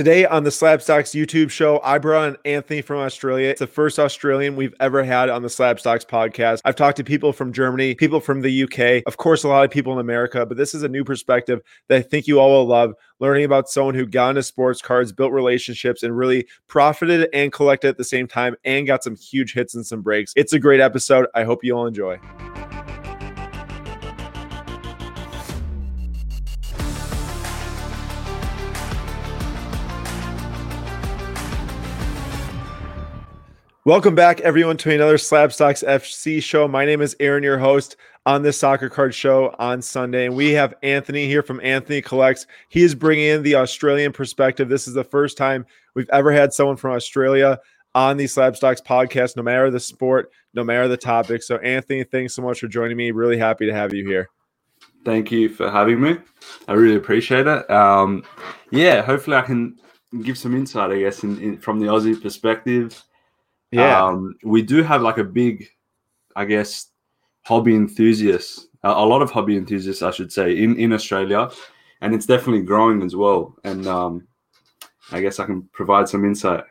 Today 0.00 0.24
on 0.24 0.44
the 0.44 0.50
Slabstox 0.50 1.14
YouTube 1.14 1.50
show, 1.50 1.78
I 1.84 1.98
brought 1.98 2.30
on 2.30 2.36
Anthony 2.46 2.80
from 2.80 3.00
Australia. 3.00 3.50
It's 3.50 3.58
the 3.58 3.66
first 3.66 3.98
Australian 3.98 4.56
we've 4.56 4.72
ever 4.80 5.04
had 5.04 5.28
on 5.28 5.42
the 5.42 5.48
Slabstox 5.48 6.06
podcast. 6.06 6.62
I've 6.64 6.74
talked 6.74 6.96
to 6.96 7.04
people 7.04 7.34
from 7.34 7.52
Germany, 7.52 7.94
people 7.96 8.18
from 8.18 8.40
the 8.40 8.62
UK, 8.62 9.02
of 9.06 9.18
course, 9.18 9.44
a 9.44 9.48
lot 9.48 9.62
of 9.62 9.70
people 9.70 9.92
in 9.92 9.98
America, 9.98 10.46
but 10.46 10.56
this 10.56 10.74
is 10.74 10.82
a 10.84 10.88
new 10.88 11.04
perspective 11.04 11.60
that 11.88 11.98
I 11.98 12.00
think 12.00 12.26
you 12.26 12.40
all 12.40 12.48
will 12.48 12.66
love. 12.66 12.94
Learning 13.18 13.44
about 13.44 13.68
someone 13.68 13.94
who 13.94 14.06
got 14.06 14.30
into 14.30 14.42
sports 14.42 14.80
cards, 14.80 15.12
built 15.12 15.32
relationships, 15.32 16.02
and 16.02 16.16
really 16.16 16.46
profited 16.66 17.28
and 17.34 17.52
collected 17.52 17.88
at 17.88 17.98
the 17.98 18.04
same 18.04 18.26
time, 18.26 18.56
and 18.64 18.86
got 18.86 19.04
some 19.04 19.16
huge 19.16 19.52
hits 19.52 19.74
and 19.74 19.84
some 19.84 20.00
breaks. 20.00 20.32
It's 20.34 20.54
a 20.54 20.58
great 20.58 20.80
episode. 20.80 21.26
I 21.34 21.44
hope 21.44 21.62
you 21.62 21.76
all 21.76 21.86
enjoy. 21.86 22.18
Welcome 33.86 34.14
back, 34.14 34.42
everyone, 34.42 34.76
to 34.76 34.94
another 34.94 35.16
Slabstox 35.16 35.82
FC 35.82 36.42
show. 36.42 36.68
My 36.68 36.84
name 36.84 37.00
is 37.00 37.16
Aaron, 37.18 37.42
your 37.42 37.56
host 37.56 37.96
on 38.26 38.42
this 38.42 38.58
soccer 38.58 38.90
card 38.90 39.14
show 39.14 39.54
on 39.58 39.80
Sunday. 39.80 40.26
And 40.26 40.36
we 40.36 40.50
have 40.50 40.74
Anthony 40.82 41.26
here 41.26 41.42
from 41.42 41.62
Anthony 41.62 42.02
Collects. 42.02 42.46
He 42.68 42.82
is 42.82 42.94
bringing 42.94 43.24
in 43.24 43.42
the 43.42 43.54
Australian 43.54 44.12
perspective. 44.12 44.68
This 44.68 44.86
is 44.86 44.92
the 44.92 45.02
first 45.02 45.38
time 45.38 45.64
we've 45.94 46.10
ever 46.10 46.30
had 46.30 46.52
someone 46.52 46.76
from 46.76 46.92
Australia 46.92 47.58
on 47.94 48.18
the 48.18 48.26
Slabstox 48.26 48.84
podcast, 48.84 49.38
no 49.38 49.42
matter 49.42 49.70
the 49.70 49.80
sport, 49.80 50.30
no 50.52 50.62
matter 50.62 50.86
the 50.86 50.98
topic. 50.98 51.42
So, 51.42 51.56
Anthony, 51.56 52.04
thanks 52.04 52.34
so 52.34 52.42
much 52.42 52.60
for 52.60 52.68
joining 52.68 52.98
me. 52.98 53.12
Really 53.12 53.38
happy 53.38 53.64
to 53.64 53.72
have 53.72 53.94
you 53.94 54.06
here. 54.06 54.28
Thank 55.06 55.32
you 55.32 55.48
for 55.48 55.70
having 55.70 56.02
me. 56.02 56.18
I 56.68 56.74
really 56.74 56.96
appreciate 56.96 57.46
it. 57.46 57.70
Um, 57.70 58.24
yeah, 58.70 59.00
hopefully 59.00 59.38
I 59.38 59.42
can 59.42 59.78
give 60.22 60.36
some 60.36 60.54
insight, 60.54 60.90
I 60.90 60.98
guess, 60.98 61.24
in, 61.24 61.40
in, 61.40 61.56
from 61.56 61.80
the 61.80 61.86
Aussie 61.86 62.20
perspective 62.20 63.02
yeah. 63.70 64.04
Um, 64.04 64.34
we 64.42 64.62
do 64.62 64.82
have 64.82 65.02
like 65.02 65.18
a 65.18 65.24
big, 65.24 65.68
I 66.36 66.44
guess, 66.44 66.88
hobby 67.42 67.74
enthusiasts, 67.74 68.66
a, 68.82 68.90
a, 68.90 69.06
lot 69.06 69.22
of 69.22 69.30
hobby 69.30 69.56
enthusiasts, 69.56 70.02
I 70.02 70.10
should 70.10 70.32
say, 70.32 70.56
in, 70.56 70.76
in 70.76 70.92
Australia. 70.92 71.50
And 72.00 72.14
it's 72.14 72.26
definitely 72.26 72.62
growing 72.62 73.02
as 73.02 73.14
well. 73.14 73.56
And 73.64 73.86
um, 73.86 74.26
I 75.12 75.20
guess 75.20 75.38
I 75.38 75.46
can 75.46 75.62
provide 75.72 76.08
some 76.08 76.24
insight. 76.24 76.64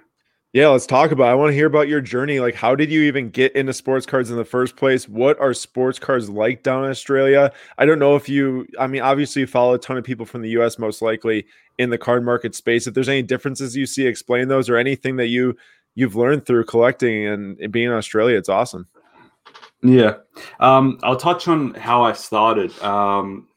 Yeah, 0.51 0.69
let's 0.69 0.87
talk 0.87 1.11
about. 1.11 1.27
It. 1.27 1.31
I 1.31 1.35
want 1.35 1.49
to 1.51 1.53
hear 1.53 1.67
about 1.67 1.87
your 1.87 2.01
journey. 2.01 2.39
Like, 2.39 2.55
how 2.55 2.73
did 2.73 2.89
you 2.89 3.03
even 3.03 3.29
get 3.29 3.55
into 3.55 3.71
sports 3.71 4.07
cards 4.07 4.31
in 4.31 4.37
the 4.37 4.43
first 4.43 4.75
place? 4.75 5.07
What 5.07 5.39
are 5.39 5.53
sports 5.53 5.99
cards 5.99 6.27
like 6.27 6.63
down 6.63 6.85
in 6.85 6.89
Australia? 6.89 7.52
I 7.77 7.85
don't 7.85 7.99
know 7.99 8.15
if 8.15 8.27
you. 8.27 8.65
I 8.79 8.87
mean, 8.87 9.03
obviously, 9.03 9.41
you 9.41 9.47
follow 9.47 9.75
a 9.75 9.77
ton 9.77 9.97
of 9.97 10.03
people 10.03 10.25
from 10.25 10.41
the 10.41 10.49
U.S. 10.52 10.79
most 10.79 11.03
likely 11.03 11.45
in 11.77 11.91
the 11.91 11.99
card 11.99 12.25
market 12.25 12.55
space. 12.55 12.87
If 12.87 12.95
there's 12.95 13.09
any 13.09 13.21
differences 13.21 13.77
you 13.77 13.85
see, 13.85 14.07
explain 14.07 14.47
those 14.47 14.69
or 14.69 14.77
anything 14.77 15.17
that 15.17 15.27
you 15.27 15.55
you've 16.00 16.16
learned 16.16 16.45
through 16.45 16.64
collecting 16.64 17.28
and 17.28 17.72
being 17.72 17.88
in 17.88 17.94
Australia. 17.94 18.38
It's 18.38 18.47
awesome. 18.47 18.88
Yeah. 19.83 20.16
Um, 20.61 20.97
I'll 21.03 21.17
touch 21.17 21.47
on 21.47 21.73
how 21.73 22.03
I 22.03 22.14
started. 22.14 22.72
Um, 22.81 23.47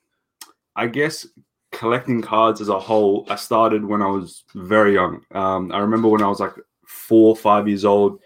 I 0.75 0.89
guess 0.89 1.27
collecting 1.71 2.21
cards 2.21 2.61
as 2.61 2.69
a 2.69 2.81
whole, 2.81 3.27
I 3.29 3.37
started 3.37 3.85
when 3.85 4.03
I 4.03 4.09
was 4.09 4.45
very 4.55 4.95
young. 4.95 5.23
Um, 5.33 5.71
I 5.73 5.79
remember 5.79 6.09
when 6.09 6.23
I 6.23 6.29
was 6.29 6.41
like 6.41 6.55
four 6.87 7.29
or 7.29 7.37
five 7.37 7.69
years 7.69 7.85
old, 7.85 8.21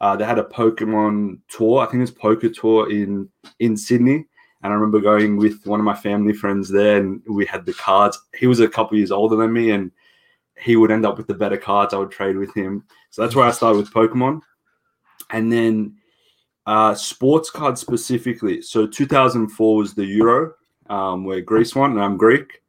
uh, 0.00 0.16
they 0.16 0.24
had 0.24 0.38
a 0.38 0.44
Pokemon 0.44 1.40
tour. 1.48 1.80
I 1.80 1.86
think 1.86 2.02
it's 2.02 2.10
Poker 2.10 2.48
Tour 2.48 2.90
in 2.90 3.28
in 3.58 3.76
Sydney. 3.76 4.26
And 4.62 4.72
I 4.72 4.76
remember 4.76 5.00
going 5.00 5.36
with 5.36 5.66
one 5.66 5.80
of 5.80 5.84
my 5.84 5.94
family 5.94 6.32
friends 6.32 6.68
there, 6.70 6.98
and 6.98 7.22
we 7.28 7.46
had 7.46 7.64
the 7.66 7.74
cards. 7.74 8.18
He 8.38 8.46
was 8.46 8.60
a 8.60 8.68
couple 8.68 8.96
years 8.96 9.10
older 9.10 9.36
than 9.36 9.52
me, 9.52 9.70
and 9.70 9.90
he 10.60 10.76
would 10.76 10.90
end 10.90 11.06
up 11.06 11.16
with 11.16 11.26
the 11.26 11.34
better 11.34 11.56
cards. 11.56 11.94
I 11.94 11.98
would 11.98 12.10
trade 12.10 12.36
with 12.36 12.54
him. 12.54 12.84
So 13.10 13.22
that's 13.22 13.34
where 13.34 13.46
I 13.46 13.50
started 13.50 13.78
with 13.78 13.92
Pokemon. 13.92 14.40
And 15.30 15.52
then 15.52 15.96
uh, 16.66 16.94
sports 16.94 17.50
cards 17.50 17.80
specifically. 17.80 18.62
So 18.62 18.86
2004 18.86 19.76
was 19.76 19.94
the 19.94 20.04
Euro, 20.04 20.52
um, 20.88 21.24
where 21.24 21.40
Greece 21.40 21.74
won, 21.74 21.92
and 21.92 22.02
I'm 22.02 22.16
Greek. 22.16 22.62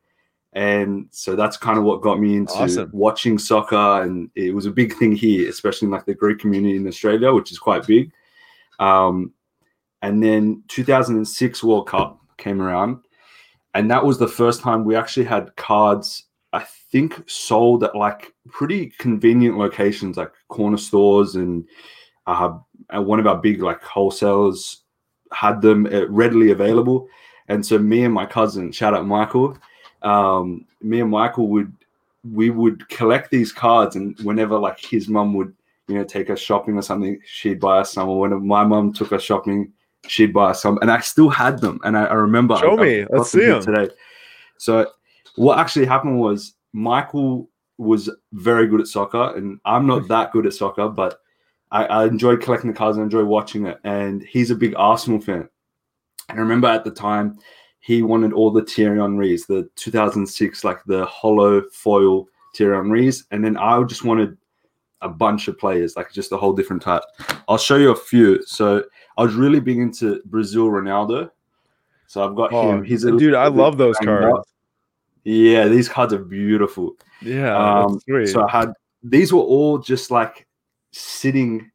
And 0.54 1.08
so 1.12 1.36
that's 1.36 1.56
kind 1.56 1.78
of 1.78 1.86
what 1.86 2.02
got 2.02 2.20
me 2.20 2.36
into 2.36 2.54
awesome. 2.54 2.90
watching 2.94 3.38
soccer. 3.38 4.04
And 4.04 4.30
it 4.36 4.54
was 4.54 4.66
a 4.66 4.72
big 4.72 4.94
thing 4.94 5.14
here, 5.14 5.50
especially 5.50 5.86
in 5.86 5.92
like 5.92 6.06
the 6.06 6.14
Greek 6.14 6.40
community 6.40 6.76
in 6.76 6.88
Australia, 6.88 7.34
which 7.34 7.52
is 7.52 7.60
quite 7.60 7.88
big. 7.88 8.12
Um, 8.80 9.34
and 10.02 10.22
then 10.22 10.64
2006 10.68 11.64
World 11.64 11.88
Cup 11.88 12.20
came 12.38 12.62
around. 12.62 12.98
And 13.74 13.90
that 13.92 14.04
was 14.04 14.18
the 14.18 14.28
first 14.28 14.62
time 14.62 14.84
we 14.84 14.96
actually 14.96 15.26
had 15.26 15.56
cards 15.56 16.26
I 16.54 16.66
think 16.92 17.30
sold 17.30 17.84
at 17.84 17.96
like 17.96 18.34
pretty 18.50 18.94
convenient 18.98 19.58
locations 19.58 20.18
like 20.18 20.32
corner 20.50 20.78
stores 20.78 21.36
and 21.36 21.66
uh, 22.28 22.58
one 22.92 23.20
of 23.20 23.28
our 23.28 23.38
big 23.38 23.62
like 23.62 23.82
wholesalers 23.84 24.84
had 25.32 25.62
them 25.62 25.86
uh, 25.86 26.08
readily 26.08 26.52
available. 26.52 27.08
And 27.48 27.66
so 27.66 27.78
me 27.78 28.04
and 28.04 28.14
my 28.14 28.26
cousin, 28.26 28.72
shout 28.72 28.94
out 28.94 29.06
Michael, 29.06 29.58
um, 30.02 30.66
me 30.82 31.02
and 31.02 31.10
Michael 31.10 31.48
would 31.48 31.72
we 32.24 32.52
would 32.52 32.88
collect 32.90 33.32
these 33.32 33.52
cards 33.52 33.96
and 33.96 34.18
whenever 34.20 34.58
like 34.58 34.80
his 34.80 35.08
mum 35.08 35.34
would 35.34 35.54
you 35.88 35.96
know 35.96 36.04
take 36.04 36.30
us 36.30 36.40
shopping 36.40 36.78
or 36.78 36.82
something, 36.82 37.20
she'd 37.26 37.60
buy 37.60 37.80
us 37.80 37.94
some. 37.94 38.10
Or 38.10 38.20
when 38.20 38.46
my 38.46 38.64
mum 38.64 38.94
took 38.94 39.12
us 39.12 39.24
shopping, 39.24 39.72
she'd 40.08 40.34
buy 40.34 40.52
us 40.52 40.62
some. 40.62 40.78
And 40.82 40.92
I 40.92 41.00
still 41.00 41.30
had 41.30 41.60
them. 41.60 41.80
And 41.84 41.98
I, 41.98 42.06
I 42.06 42.14
remember 42.14 42.58
show 42.58 42.80
I, 42.80 42.84
me, 42.84 43.02
I, 43.02 43.08
let's 43.10 43.32
see 43.32 43.46
them 43.46 43.64
today. 43.64 43.94
So 44.58 44.88
what 45.36 45.60
actually 45.60 45.86
happened 45.86 46.20
was 46.20 46.54
Michael 46.74 47.50
was 47.78 48.10
very 48.34 48.68
good 48.68 48.82
at 48.82 48.88
soccer, 48.88 49.36
and 49.36 49.60
I'm 49.66 49.88
not 49.88 50.08
that 50.08 50.32
good 50.32 50.46
at 50.46 50.54
soccer, 50.54 50.88
but 50.88 51.20
I, 51.72 51.86
I 51.86 52.06
enjoyed 52.06 52.42
collecting 52.42 52.72
the 52.72 52.78
cards 52.78 52.98
and 52.98 53.04
enjoy 53.04 53.24
watching 53.24 53.66
it. 53.66 53.80
And 53.84 54.24
he's 54.24 54.52
a 54.52 54.56
big 54.56 54.76
Arsenal 54.78 55.20
fan. 55.20 55.50
And 56.30 56.38
I 56.38 56.42
remember 56.42 56.68
at 56.68 56.84
the 56.84 56.92
time, 56.92 57.40
he 57.80 58.04
wanted 58.04 58.34
all 58.34 58.52
the 58.52 58.64
Thierry 58.64 59.00
Henrys, 59.00 59.48
the 59.48 59.70
2006, 59.76 60.64
like 60.64 60.84
the 60.86 61.06
hollow 61.06 61.64
foil 61.72 62.28
Thierry 62.56 62.76
Henrys. 62.76 63.26
And 63.32 63.44
then 63.44 63.58
I 63.58 63.82
just 63.84 64.04
wanted 64.04 64.38
a 65.02 65.10
bunch 65.10 65.48
of 65.48 65.58
players, 65.58 65.96
like 65.96 66.12
just 66.12 66.32
a 66.32 66.38
whole 66.38 66.54
different 66.54 66.82
type. 66.82 67.02
I'll 67.48 67.58
show 67.58 67.78
you 67.78 67.92
a 67.92 67.96
few. 67.96 68.46
So 68.46 68.84
I 69.18 69.24
was 69.24 69.34
really 69.34 69.60
big 69.60 69.80
into 69.80 70.22
Brazil 70.26 70.68
Ronaldo. 70.68 71.32
So 72.06 72.28
I've 72.28 72.36
got 72.36 72.54
oh, 72.54 72.70
him. 72.70 72.84
He's 72.84 73.06
a 73.06 73.18
dude. 73.18 73.34
I 73.34 73.48
love 73.48 73.78
those 73.78 73.98
cards. 73.98 74.48
Yeah, 75.24 75.68
these 75.68 75.88
cards 75.88 76.14
are 76.14 76.20
beautiful. 76.20 76.96
Yeah, 77.22 77.56
um, 77.56 78.00
so 78.26 78.48
I 78.48 78.52
had 78.52 78.74
these 79.04 79.32
were 79.32 79.40
all 79.40 79.78
just 79.78 80.12
like 80.12 80.48
sitting 80.92 81.72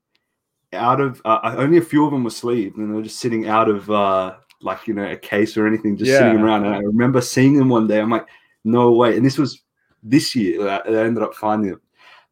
out 0.72 1.00
of 1.00 1.22
uh, 1.24 1.54
only 1.56 1.78
a 1.78 1.82
few 1.82 2.04
of 2.04 2.12
them 2.12 2.24
were 2.24 2.30
sleeved, 2.30 2.76
and 2.76 2.90
they 2.90 2.96
were 2.96 3.02
just 3.02 3.20
sitting 3.20 3.48
out 3.48 3.68
of 3.68 3.90
uh, 3.90 4.34
like 4.60 4.86
you 4.86 4.94
know 4.94 5.10
a 5.10 5.16
case 5.16 5.56
or 5.56 5.66
anything, 5.66 5.96
just 5.96 6.10
yeah. 6.10 6.18
sitting 6.18 6.40
around. 6.40 6.64
And 6.64 6.74
I 6.74 6.78
remember 6.78 7.20
seeing 7.20 7.56
them 7.56 7.68
one 7.68 7.86
day. 7.86 8.00
I'm 8.00 8.10
like, 8.10 8.26
no 8.64 8.92
way! 8.92 9.16
And 9.16 9.24
this 9.24 9.38
was 9.38 9.62
this 10.02 10.34
year. 10.34 10.68
I, 10.68 10.80
ended 10.86 11.22
up 11.22 11.34
finding 11.34 11.70
them. 11.70 11.80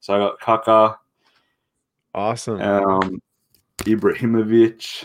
So 0.00 0.14
I 0.14 0.18
got 0.18 0.40
Kaká. 0.40 0.96
Awesome. 2.14 2.60
Um, 2.60 3.22
Ibrahimovic. 3.78 5.04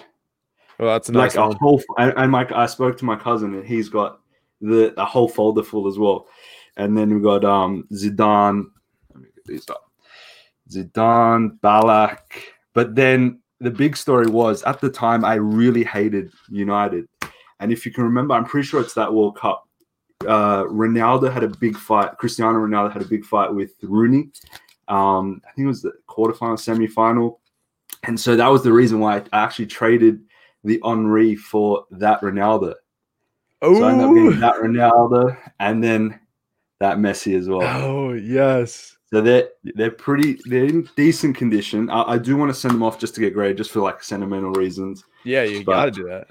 Well, 0.79 0.93
that's 0.93 1.09
a 1.09 1.11
nice 1.11 1.35
like 1.35 1.47
one. 1.47 1.55
a 1.55 1.59
whole. 1.59 1.83
And, 1.97 2.13
and 2.17 2.31
my, 2.31 2.47
I 2.55 2.65
spoke 2.65 2.97
to 2.97 3.05
my 3.05 3.15
cousin, 3.15 3.53
and 3.53 3.65
he's 3.65 3.89
got 3.89 4.19
the, 4.61 4.93
the 4.95 5.05
whole 5.05 5.27
folder 5.27 5.63
full 5.63 5.87
as 5.87 5.97
well. 5.97 6.27
And 6.77 6.97
then 6.97 7.13
we 7.13 7.21
got 7.21 7.43
um 7.45 7.87
Zidane. 7.91 8.65
Let 9.13 9.23
me 9.23 9.29
get 9.35 9.45
these 9.45 9.69
up. 9.69 9.91
Zidane, 10.69 11.59
Ballack. 11.59 12.19
But 12.73 12.95
then 12.95 13.41
the 13.59 13.71
big 13.71 13.97
story 13.97 14.27
was 14.27 14.63
at 14.63 14.79
the 14.79 14.89
time 14.89 15.25
I 15.25 15.35
really 15.35 15.83
hated 15.83 16.31
United. 16.49 17.07
And 17.59 17.73
if 17.73 17.85
you 17.85 17.91
can 17.91 18.05
remember, 18.05 18.33
I'm 18.33 18.45
pretty 18.45 18.67
sure 18.67 18.81
it's 18.81 18.93
that 18.93 19.13
World 19.13 19.37
Cup. 19.37 19.67
Uh, 20.21 20.63
Ronaldo 20.65 21.31
had 21.31 21.43
a 21.43 21.47
big 21.47 21.77
fight. 21.77 22.17
Cristiano 22.17 22.59
Ronaldo 22.59 22.93
had 22.93 23.01
a 23.01 23.05
big 23.05 23.25
fight 23.25 23.53
with 23.53 23.71
Rooney. 23.81 24.29
Um, 24.87 25.41
I 25.47 25.51
think 25.51 25.65
it 25.65 25.67
was 25.67 25.81
the 25.81 25.93
quarterfinal, 26.09 26.59
semi-final, 26.59 27.39
and 28.03 28.19
so 28.19 28.35
that 28.35 28.47
was 28.47 28.63
the 28.63 28.73
reason 28.73 28.99
why 28.99 29.17
I 29.17 29.43
actually 29.43 29.67
traded 29.67 30.21
the 30.63 30.81
Henry 30.83 31.35
for 31.35 31.85
that 31.91 32.21
Ronaldo. 32.21 32.73
Oh, 33.61 33.75
so 33.75 33.83
I 33.83 33.91
ended 33.91 34.07
up 34.07 34.15
getting 34.15 34.39
that 34.39 34.55
Ronaldo 34.55 35.37
and 35.59 35.83
then 35.83 36.19
that 36.79 36.97
Messi 36.97 37.37
as 37.37 37.47
well. 37.47 37.61
Oh 37.63 38.13
yes. 38.13 38.95
So 39.11 39.21
they're 39.21 39.49
they're 39.75 39.91
pretty 39.91 40.39
they're 40.45 40.65
in 40.65 40.87
decent 40.95 41.35
condition. 41.35 41.89
I, 41.89 42.13
I 42.13 42.17
do 42.17 42.37
want 42.37 42.49
to 42.49 42.59
send 42.59 42.73
them 42.73 42.83
off 42.83 42.99
just 42.99 43.15
to 43.15 43.21
get 43.21 43.33
graded, 43.33 43.57
just 43.57 43.71
for 43.71 43.79
like 43.79 44.03
sentimental 44.03 44.51
reasons. 44.51 45.03
Yeah, 45.23 45.43
you 45.43 45.63
got 45.63 45.85
to 45.85 45.91
do 45.91 46.03
that. 46.05 46.27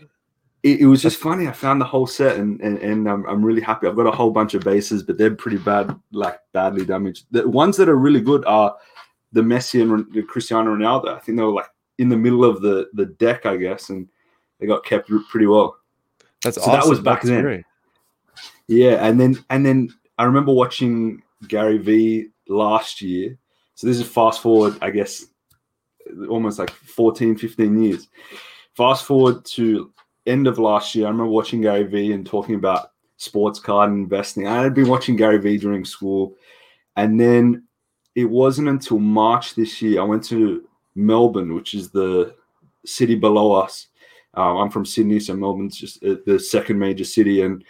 It, 0.64 0.80
it, 0.80 0.86
was 0.86 1.02
just 1.02 1.18
funny. 1.18 1.46
I 1.46 1.52
found 1.52 1.80
the 1.80 1.86
whole 1.86 2.06
set 2.06 2.36
and 2.36 2.60
and, 2.60 2.78
and 2.78 3.08
I'm, 3.08 3.26
I'm 3.26 3.44
really 3.44 3.60
happy. 3.60 3.86
I've 3.86 3.96
got 3.96 4.06
a 4.06 4.16
whole 4.16 4.30
bunch 4.30 4.54
of 4.54 4.62
bases, 4.62 5.02
but 5.02 5.18
they're 5.18 5.34
pretty 5.34 5.58
bad, 5.58 5.94
like 6.12 6.40
badly 6.52 6.84
damaged. 6.84 7.26
The 7.30 7.48
ones 7.48 7.76
that 7.76 7.88
are 7.88 7.96
really 7.96 8.20
good 8.20 8.44
are 8.44 8.76
the 9.32 9.42
Messi 9.42 9.82
and 9.82 10.12
the 10.12 10.22
Cristiano 10.22 10.74
Ronaldo. 10.74 11.14
I 11.14 11.20
think 11.20 11.36
they 11.36 11.44
were 11.44 11.52
like 11.52 11.70
in 11.98 12.08
the 12.08 12.16
middle 12.16 12.44
of 12.44 12.62
the 12.62 12.88
the 12.94 13.06
deck, 13.06 13.44
I 13.44 13.56
guess, 13.56 13.90
and 13.90 14.08
they 14.60 14.66
got 14.66 14.84
kept 14.84 15.10
pretty 15.30 15.46
well. 15.46 15.77
That's 16.42 16.56
so 16.56 16.62
awesome. 16.62 16.72
That 16.72 16.88
was 16.88 17.00
back 17.00 17.22
That's 17.22 17.30
then. 17.30 17.42
Great. 17.42 17.64
Yeah, 18.68 19.06
and 19.06 19.20
then 19.20 19.44
and 19.50 19.64
then 19.64 19.88
I 20.18 20.24
remember 20.24 20.52
watching 20.52 21.22
Gary 21.46 21.78
Vee 21.78 22.28
last 22.48 23.00
year. 23.00 23.38
So 23.74 23.86
this 23.86 23.98
is 23.98 24.06
fast 24.06 24.42
forward, 24.42 24.76
I 24.82 24.90
guess, 24.90 25.26
almost 26.28 26.58
like 26.58 26.70
14, 26.70 27.36
15 27.36 27.82
years. 27.82 28.08
Fast 28.74 29.04
forward 29.04 29.44
to 29.46 29.92
end 30.26 30.46
of 30.46 30.58
last 30.58 30.94
year, 30.94 31.06
I 31.06 31.10
remember 31.10 31.30
watching 31.30 31.60
Gary 31.62 31.84
Vee 31.84 32.12
and 32.12 32.26
talking 32.26 32.54
about 32.56 32.90
sports 33.16 33.58
card 33.60 33.90
investing. 33.90 34.46
I 34.46 34.62
had 34.62 34.74
been 34.74 34.88
watching 34.88 35.16
Gary 35.16 35.38
Vee 35.38 35.58
during 35.58 35.84
school. 35.84 36.36
And 36.96 37.20
then 37.20 37.64
it 38.14 38.24
wasn't 38.24 38.68
until 38.68 38.98
March 38.98 39.54
this 39.54 39.80
year, 39.82 40.00
I 40.00 40.04
went 40.04 40.24
to 40.24 40.66
Melbourne, 40.94 41.54
which 41.54 41.74
is 41.74 41.90
the 41.90 42.34
city 42.84 43.14
below 43.14 43.52
us. 43.52 43.87
Um, 44.38 44.56
I'm 44.56 44.70
from 44.70 44.86
Sydney, 44.86 45.18
so 45.18 45.34
Melbourne's 45.34 45.76
just 45.76 46.04
uh, 46.04 46.14
the 46.24 46.38
second 46.38 46.78
major 46.78 47.04
city. 47.04 47.42
And 47.42 47.64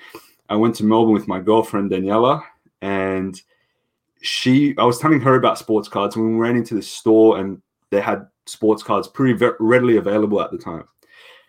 I 0.51 0.57
went 0.57 0.75
to 0.77 0.85
Melbourne 0.85 1.15
with 1.15 1.27
my 1.27 1.41
girlfriend, 1.41 1.91
Daniela, 1.91 2.43
and 2.83 3.41
she, 4.21 4.75
I 4.77 4.85
was 4.85 4.99
telling 4.99 5.21
her 5.21 5.35
about 5.37 5.59
sports 5.59 5.89
cards. 5.89 6.17
And 6.17 6.27
we 6.27 6.39
ran 6.39 6.57
into 6.57 6.75
the 6.75 6.83
store 6.83 7.39
and 7.39 7.63
they 7.89 8.03
had 8.03 8.27
sports 8.45 8.83
cards 8.83 9.09
pretty 9.09 9.43
readily 9.61 9.97
available 9.97 10.43
at 10.43 10.51
the 10.51 10.59
time. 10.59 10.85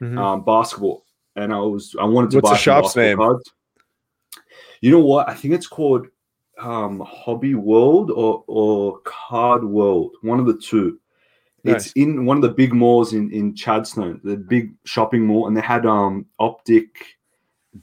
Mm-hmm. 0.01 0.17
Um, 0.17 0.45
basketball. 0.45 1.03
And 1.35 1.53
I 1.53 1.59
was, 1.59 1.95
I 1.99 2.05
wanted 2.05 2.31
to 2.31 2.37
What's 2.37 2.49
buy 2.49 2.55
the 2.55 2.61
shop's 2.61 2.95
name? 2.95 3.17
Cards. 3.17 3.51
You 4.79 4.91
know 4.91 4.99
what? 4.99 5.27
I 5.27 5.33
think 5.33 5.53
it's 5.53 5.67
called 5.67 6.07
um, 6.57 7.01
Hobby 7.05 7.55
World 7.55 8.11
or 8.11 8.43
or 8.47 8.99
Card 8.99 9.63
World, 9.63 10.15
one 10.21 10.39
of 10.39 10.45
the 10.45 10.57
two. 10.57 10.99
Nice. 11.63 11.87
It's 11.87 11.93
in 11.93 12.25
one 12.25 12.37
of 12.37 12.43
the 12.43 12.49
big 12.49 12.73
malls 12.73 13.13
in 13.13 13.31
in 13.31 13.53
Chadstone, 13.53 14.21
the 14.23 14.37
big 14.37 14.73
shopping 14.85 15.25
mall, 15.25 15.47
and 15.47 15.55
they 15.55 15.61
had 15.61 15.85
um 15.85 16.25
Optic 16.39 17.17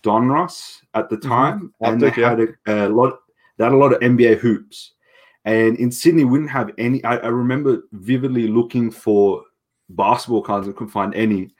Donruss 0.02 0.78
at 0.94 1.08
the 1.08 1.16
mm-hmm. 1.16 1.28
time, 1.28 1.60
mm-hmm. 1.82 1.92
and 1.92 2.02
Optic, 2.02 2.16
they 2.16 2.22
had 2.22 2.40
a, 2.40 2.86
a, 2.86 2.88
lot. 2.88 3.18
They 3.56 3.64
had 3.64 3.72
a 3.72 3.76
lot 3.76 3.92
of 3.92 4.00
NBA 4.00 4.38
hoops, 4.38 4.92
and 5.44 5.76
in 5.78 5.90
Sydney, 5.90 6.24
we 6.24 6.38
didn't 6.38 6.50
have 6.50 6.72
any. 6.78 7.02
I, 7.04 7.16
I 7.16 7.28
remember 7.28 7.82
vividly 7.92 8.48
looking 8.48 8.90
for 8.90 9.42
basketball 9.90 10.42
cards 10.42 10.66
and 10.66 10.76
couldn't 10.76 10.92
find 10.92 11.14
any, 11.14 11.50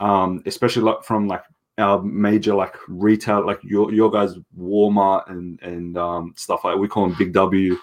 um, 0.00 0.42
especially 0.46 0.82
like 0.82 1.02
from 1.02 1.28
like 1.28 1.42
our 1.78 2.02
major 2.02 2.54
like 2.54 2.74
retail, 2.88 3.46
like 3.46 3.60
your 3.62 3.92
your 3.92 4.10
guys 4.10 4.34
Walmart 4.58 5.30
and 5.30 5.60
and 5.62 5.96
um, 5.96 6.34
stuff 6.36 6.64
like 6.64 6.76
we 6.76 6.88
call 6.88 7.08
them 7.08 7.16
Big 7.18 7.32
W, 7.32 7.76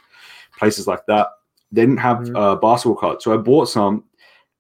places 0.58 0.88
like 0.88 1.06
that. 1.08 1.30
They 1.76 1.82
didn't 1.82 1.98
have 1.98 2.20
mm-hmm. 2.20 2.36
uh, 2.36 2.56
basketball 2.56 2.96
cards, 2.96 3.24
so 3.24 3.34
I 3.34 3.38
bought 3.38 3.70
some, 3.70 4.04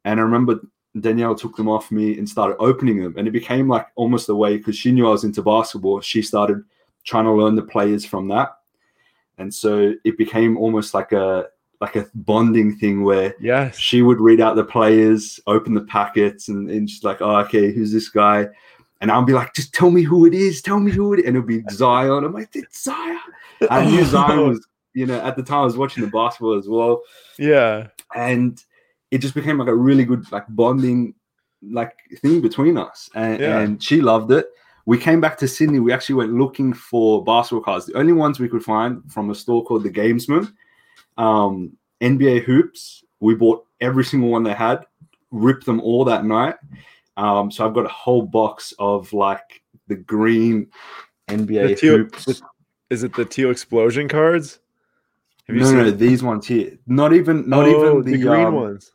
and 0.04 0.20
I 0.20 0.24
remember 0.24 0.60
Danielle 1.00 1.36
took 1.36 1.56
them 1.56 1.68
off 1.70 1.92
me 1.92 2.18
and 2.18 2.28
started 2.28 2.58
opening 2.60 3.02
them, 3.02 3.16
and 3.18 3.28
it 3.28 3.32
became 3.32 3.68
like 3.68 3.88
almost 3.96 4.30
a 4.30 4.36
way 4.36 4.58
because 4.58 4.78
she 4.78 4.92
knew 4.92 5.08
I 5.08 5.12
was 5.12 5.24
into 5.24 5.42
basketball. 5.42 6.02
She 6.02 6.22
started 6.22 6.64
trying 7.04 7.26
to 7.26 7.32
learn 7.32 7.56
the 7.56 7.64
players 7.64 8.06
from 8.06 8.28
that, 8.30 8.58
and 9.38 9.54
so 9.54 9.94
it 10.04 10.18
became 10.18 10.58
almost 10.58 10.94
like 10.94 11.12
a 11.12 11.48
like 11.82 11.96
a 11.98 12.08
bonding 12.16 12.76
thing 12.78 13.04
where 13.04 13.36
yeah 13.40 13.70
she 13.72 14.02
would 14.02 14.20
read 14.20 14.42
out 14.42 14.56
the 14.56 14.64
players, 14.64 15.40
open 15.48 15.74
the 15.74 15.82
packets, 15.82 16.48
and, 16.50 16.70
and 16.70 16.90
she's 16.90 17.04
like, 17.04 17.22
oh, 17.22 17.38
okay, 17.38 17.72
who's 17.72 17.92
this 17.92 18.10
guy? 18.10 18.48
And 19.02 19.12
I'll 19.12 19.24
be 19.24 19.34
like, 19.34 19.54
just 19.54 19.74
tell 19.74 19.92
me 19.92 20.02
who 20.02 20.26
it 20.26 20.34
is. 20.34 20.62
Tell 20.62 20.80
me 20.80 20.92
who 20.92 21.14
it 21.14 21.20
is. 21.20 21.26
And 21.26 21.36
it'll 21.36 21.46
be 21.46 21.64
Zion. 21.70 22.24
I'm 22.24 22.34
like, 22.34 22.50
it's 22.54 22.84
Zion. 22.84 23.20
I 23.70 23.86
knew 23.86 24.04
Zion 24.06 24.48
was, 24.48 24.66
you 24.96 25.06
know, 25.06 25.20
at 25.20 25.36
the 25.36 25.44
time 25.44 25.60
I 25.60 25.66
was 25.66 25.78
watching 25.78 26.04
the 26.04 26.10
basketball 26.10 26.58
as 26.58 26.68
well. 26.68 27.04
Yeah. 27.38 27.88
And 28.16 28.60
it 29.12 29.20
just 29.20 29.36
became 29.36 29.60
like 29.60 29.68
a 29.68 29.76
really 29.76 30.06
good, 30.06 30.32
like 30.32 30.46
bonding, 30.50 31.14
like 31.62 31.94
thing 32.18 32.42
between 32.42 32.78
us. 32.78 33.10
And, 33.14 33.40
yeah. 33.40 33.60
and 33.60 33.84
she 33.84 34.02
loved 34.02 34.32
it. 34.32 34.48
We 34.88 34.98
came 34.98 35.22
back 35.22 35.38
to 35.40 35.48
Sydney. 35.48 35.80
We 35.80 35.94
actually 35.94 36.16
went 36.16 36.34
looking 36.34 36.74
for 36.74 37.24
basketball 37.24 37.64
cards. 37.64 37.86
The 37.86 37.98
only 37.98 38.14
ones 38.14 38.40
we 38.40 38.50
could 38.50 38.64
find 38.64 39.02
from 39.12 39.30
a 39.30 39.36
store 39.36 39.64
called 39.64 39.84
the 39.84 39.92
Gamesman, 39.92 40.52
um, 41.18 41.78
NBA 42.02 42.44
hoops. 42.44 43.04
We 43.20 43.36
bought 43.36 43.66
every 43.82 44.06
single 44.06 44.30
one 44.30 44.44
they 44.44 44.54
had, 44.54 44.86
ripped 45.32 45.66
them 45.66 45.82
all 45.82 46.06
that 46.06 46.26
night 46.26 46.56
um, 47.18 47.52
so 47.52 47.66
I've 47.66 47.74
got 47.74 47.86
a 47.86 47.90
whole 47.90 48.24
box 48.24 48.74
of 48.80 49.12
like 49.14 49.62
the 49.88 49.96
green 49.96 50.68
NBA 51.30 51.70
the 51.70 51.76
teal, 51.76 51.98
hoops. 51.98 52.42
Is 52.90 53.04
it 53.04 53.14
the 53.14 53.26
teal 53.26 53.52
explosion 53.52 54.08
cards? 54.08 54.60
Have 55.48 55.58
no, 55.58 55.72
no, 55.72 55.92
these 55.92 56.24
ones 56.24 56.48
here. 56.48 56.78
Not 56.88 57.14
even, 57.14 57.48
not 57.48 57.66
oh, 57.66 57.70
even 57.70 58.04
the, 58.04 58.18
the 58.18 58.24
green 58.24 58.46
um, 58.46 58.56
ones. 58.56 58.92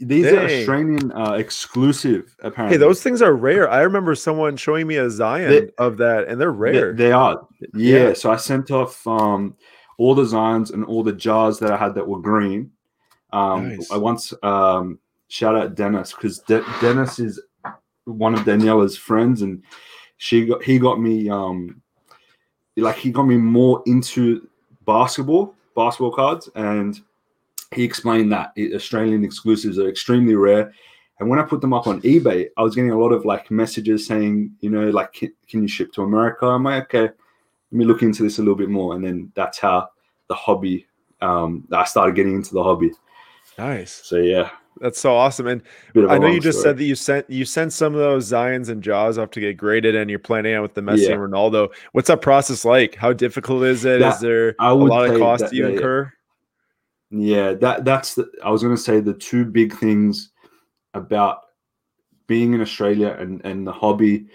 These 0.00 0.26
Dang. 0.26 0.38
are 0.38 0.44
Australian 0.44 1.12
uh, 1.12 1.32
exclusive, 1.32 2.34
apparently. 2.40 2.76
Hey, 2.76 2.78
those 2.78 3.02
things 3.02 3.20
are 3.20 3.34
rare. 3.34 3.68
I 3.68 3.80
remember 3.80 4.14
someone 4.14 4.56
showing 4.56 4.86
me 4.86 4.96
a 4.96 5.10
Zion 5.10 5.50
they, 5.50 5.70
of 5.76 5.96
that, 5.96 6.28
and 6.28 6.40
they're 6.40 6.52
rare. 6.52 6.92
They, 6.92 7.06
they 7.06 7.12
are. 7.12 7.46
Yeah, 7.74 8.08
yeah. 8.08 8.12
So 8.12 8.30
I 8.30 8.36
sent 8.36 8.70
off 8.70 9.04
um, 9.06 9.56
all 9.98 10.14
the 10.14 10.22
Zions 10.22 10.72
and 10.72 10.84
all 10.84 11.02
the 11.02 11.12
jars 11.12 11.58
that 11.58 11.72
I 11.72 11.76
had 11.76 11.94
that 11.96 12.06
were 12.06 12.20
green. 12.20 12.70
Um, 13.32 13.70
nice. 13.70 13.90
I 13.90 13.96
once 13.96 14.32
um, 14.42 15.00
shout 15.28 15.56
out 15.56 15.74
Dennis 15.74 16.12
because 16.12 16.38
De- 16.40 16.64
Dennis 16.80 17.18
is 17.18 17.40
one 18.04 18.34
of 18.34 18.40
Daniela's 18.40 18.96
friends, 18.96 19.42
and 19.42 19.62
she 20.16 20.46
got 20.46 20.62
he 20.62 20.78
got 20.78 21.00
me 21.00 21.28
um 21.28 21.82
like 22.76 22.96
he 22.96 23.10
got 23.10 23.24
me 23.24 23.36
more 23.36 23.82
into 23.86 24.48
basketball, 24.86 25.54
basketball 25.84 26.12
cards, 26.12 26.50
and 26.54 27.00
he 27.74 27.84
explained 27.84 28.32
that 28.32 28.52
Australian 28.74 29.24
exclusives 29.24 29.78
are 29.78 29.88
extremely 29.88 30.34
rare. 30.34 30.72
And 31.20 31.28
when 31.28 31.38
I 31.38 31.42
put 31.42 31.60
them 31.60 31.72
up 31.72 31.86
on 31.86 32.00
eBay, 32.02 32.48
I 32.56 32.62
was 32.62 32.74
getting 32.74 32.92
a 32.92 32.98
lot 32.98 33.12
of 33.12 33.24
like 33.24 33.50
messages 33.50 34.06
saying, 34.06 34.52
you 34.60 34.70
know, 34.70 34.88
like, 34.90 35.12
can, 35.12 35.32
can 35.48 35.62
you 35.62 35.68
ship 35.68 35.92
to 35.92 36.02
America? 36.02 36.46
I'm 36.46 36.64
like, 36.64 36.84
okay, 36.84 37.12
let 37.70 37.78
me 37.78 37.84
look 37.84 38.02
into 38.02 38.22
this 38.22 38.38
a 38.38 38.42
little 38.42 38.54
bit 38.54 38.70
more. 38.70 38.94
And 38.94 39.04
then 39.04 39.32
that's 39.34 39.58
how 39.58 39.88
the 40.28 40.34
hobby, 40.34 40.86
um, 41.20 41.66
I 41.72 41.84
started 41.84 42.14
getting 42.14 42.36
into 42.36 42.54
the 42.54 42.62
hobby. 42.62 42.92
Nice. 43.58 43.92
So 44.04 44.16
yeah, 44.16 44.50
that's 44.80 45.00
so 45.00 45.14
awesome. 45.14 45.46
And 45.46 45.62
I 46.08 46.18
know 46.18 46.26
you 46.26 46.40
just 46.40 46.60
story. 46.60 46.70
said 46.70 46.78
that 46.78 46.84
you 46.84 46.94
sent 46.94 47.30
you 47.30 47.44
sent 47.44 47.72
some 47.72 47.94
of 47.94 48.00
those 48.00 48.30
Zions 48.30 48.68
and 48.68 48.82
Jaws 48.82 49.18
off 49.18 49.30
to 49.32 49.40
get 49.40 49.56
graded, 49.56 49.94
and 49.94 50.10
you're 50.10 50.18
planning 50.18 50.54
out 50.54 50.62
with 50.62 50.74
the 50.74 50.80
Messi 50.80 51.08
yeah. 51.08 51.12
and 51.12 51.20
Ronaldo. 51.20 51.68
What's 51.92 52.08
that 52.08 52.20
process 52.20 52.64
like? 52.64 52.94
How 52.94 53.12
difficult 53.12 53.62
is 53.64 53.84
it? 53.84 54.00
That, 54.00 54.14
is 54.14 54.20
there 54.20 54.54
a 54.60 54.74
lot 54.74 55.08
of 55.08 55.18
cost 55.18 55.44
that, 55.44 55.52
you 55.52 55.66
yeah, 55.66 55.72
incur? 55.72 56.12
Yeah, 57.10 57.52
that 57.54 57.84
that's 57.84 58.14
the, 58.14 58.30
I 58.44 58.50
was 58.50 58.62
going 58.62 58.76
to 58.76 58.82
say 58.82 59.00
the 59.00 59.14
two 59.14 59.44
big 59.44 59.74
things 59.74 60.30
about 60.94 61.40
being 62.26 62.52
in 62.52 62.60
Australia 62.60 63.16
and 63.18 63.44
and 63.44 63.66
the 63.66 63.72
hobby 63.72 64.26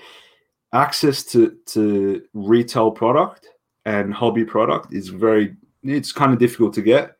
access 0.74 1.24
to 1.24 1.56
to 1.68 2.24
retail 2.34 2.92
product 2.92 3.48
and 3.86 4.14
hobby 4.14 4.44
product 4.44 4.94
is 4.94 5.10
very 5.10 5.56
it's 5.84 6.12
kind 6.12 6.34
of 6.34 6.40
difficult 6.40 6.74
to 6.74 6.82
get 6.82 7.16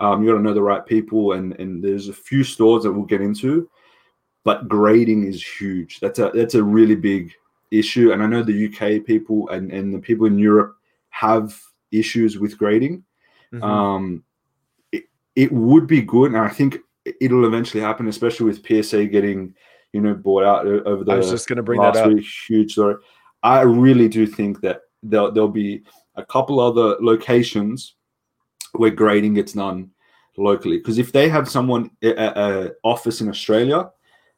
um, 0.00 0.22
you 0.22 0.30
got 0.30 0.36
to 0.36 0.42
know 0.42 0.54
the 0.54 0.62
right 0.62 0.84
people, 0.84 1.32
and 1.32 1.58
and 1.58 1.82
there's 1.82 2.08
a 2.08 2.12
few 2.12 2.44
stores 2.44 2.84
that 2.84 2.92
we'll 2.92 3.04
get 3.04 3.20
into, 3.20 3.68
but 4.44 4.68
grading 4.68 5.26
is 5.26 5.44
huge. 5.44 6.00
That's 6.00 6.18
a 6.18 6.30
that's 6.34 6.54
a 6.54 6.62
really 6.62 6.94
big 6.94 7.32
issue, 7.70 8.12
and 8.12 8.22
I 8.22 8.26
know 8.26 8.42
the 8.42 8.66
UK 8.66 9.04
people 9.04 9.48
and 9.48 9.72
and 9.72 9.92
the 9.92 9.98
people 9.98 10.26
in 10.26 10.38
Europe 10.38 10.76
have 11.10 11.58
issues 11.90 12.38
with 12.38 12.58
grading. 12.58 13.04
Mm-hmm. 13.52 13.64
Um, 13.64 14.24
it, 14.92 15.04
it 15.34 15.52
would 15.52 15.86
be 15.86 16.02
good, 16.02 16.32
and 16.32 16.40
I 16.40 16.48
think 16.48 16.78
it'll 17.20 17.46
eventually 17.46 17.82
happen, 17.82 18.08
especially 18.08 18.46
with 18.46 18.64
PSA 18.66 19.06
getting 19.06 19.54
you 19.92 20.00
know 20.00 20.14
bought 20.14 20.44
out 20.44 20.66
over 20.66 21.02
the. 21.02 21.12
I 21.12 21.16
was 21.16 21.30
just 21.30 21.48
going 21.48 21.56
to 21.56 21.62
bring 21.62 21.80
that 21.80 21.96
up. 21.96 22.08
Week, 22.08 22.24
huge 22.48 22.72
story. 22.72 22.96
I 23.42 23.62
really 23.62 24.08
do 24.08 24.26
think 24.26 24.60
that 24.60 24.82
there'll, 25.02 25.32
there'll 25.32 25.48
be 25.48 25.82
a 26.16 26.24
couple 26.24 26.60
other 26.60 26.96
locations 27.00 27.94
where 28.72 28.90
grading 28.90 29.34
gets 29.34 29.52
done 29.52 29.90
locally. 30.36 30.78
Because 30.78 30.98
if 30.98 31.12
they 31.12 31.28
have 31.28 31.48
someone 31.48 31.90
a, 32.02 32.10
a, 32.10 32.70
office 32.84 33.20
in 33.20 33.28
Australia 33.28 33.90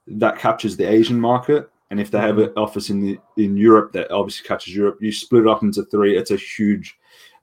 that 0.07 0.39
captures 0.39 0.77
the 0.77 0.89
Asian 0.89 1.21
market, 1.21 1.69
and 1.91 2.01
if 2.01 2.11
they 2.11 2.21
have 2.21 2.39
an 2.39 2.53
office 2.57 2.91
in 2.91 3.01
the 3.01 3.19
in 3.37 3.57
Europe 3.57 3.93
that 3.93 4.11
obviously 4.11 4.47
catches 4.47 4.75
Europe, 4.75 4.99
you 5.01 5.13
split 5.13 5.43
it 5.43 5.49
up 5.49 5.63
into 5.63 5.85
three. 5.85 6.17
It's 6.17 6.31
a 6.31 6.37
huge 6.37 6.97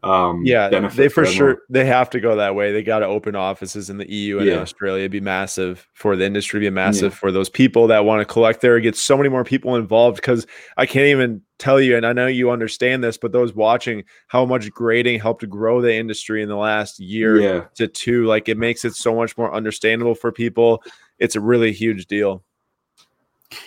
um 0.04 0.46
yeah 0.46 0.70
they 0.70 1.10
for, 1.10 1.26
sure 1.26 1.64
they 1.70 1.84
have 1.84 2.08
to 2.08 2.20
go 2.20 2.36
that 2.36 2.54
way 2.54 2.72
they 2.72 2.84
got 2.84 3.00
to 3.00 3.06
open 3.08 3.36
offices 3.36 3.90
in 3.90 3.98
the 3.98 4.08
eu 4.12 4.38
and 4.38 4.46
yeah. 4.46 4.58
australia 4.58 5.02
It'd 5.02 5.12
be 5.12 5.20
massive 5.20 5.88
for 5.94 6.16
the 6.16 6.24
industry 6.24 6.60
be 6.60 6.70
massive 6.70 7.14
yeah. 7.14 7.18
for 7.18 7.32
those 7.32 7.50
people 7.50 7.88
that 7.88 8.06
want 8.06 8.22
to 8.22 8.26
collect 8.26 8.62
there 8.62 8.80
get 8.80 8.96
so 8.96 9.18
many 9.18 9.28
more 9.28 9.44
people 9.44 9.76
involved 9.76 10.18
because 10.18 10.46
i 10.78 10.86
can't 10.86 11.08
even 11.08 11.42
tell 11.58 11.82
you 11.82 11.98
and 11.98 12.06
i 12.06 12.14
know 12.14 12.28
you 12.28 12.52
understand 12.52 13.04
this 13.04 13.18
but 13.18 13.32
those 13.32 13.56
watching 13.56 14.04
how 14.28 14.46
much 14.46 14.70
grading 14.70 15.20
helped 15.20 15.50
grow 15.50 15.82
the 15.82 15.96
industry 15.96 16.44
in 16.44 16.50
the 16.50 16.56
last 16.56 17.00
year 17.00 17.42
yeah. 17.42 17.66
to 17.74 17.88
two 17.88 18.26
like 18.26 18.48
it 18.48 18.58
makes 18.58 18.86
it 18.86 18.94
so 18.94 19.16
much 19.16 19.36
more 19.36 19.52
understandable 19.52 20.14
for 20.14 20.32
people 20.32 20.84
it's 21.18 21.36
a 21.36 21.42
really 21.42 21.72
huge 21.72 22.06
deal 22.06 22.44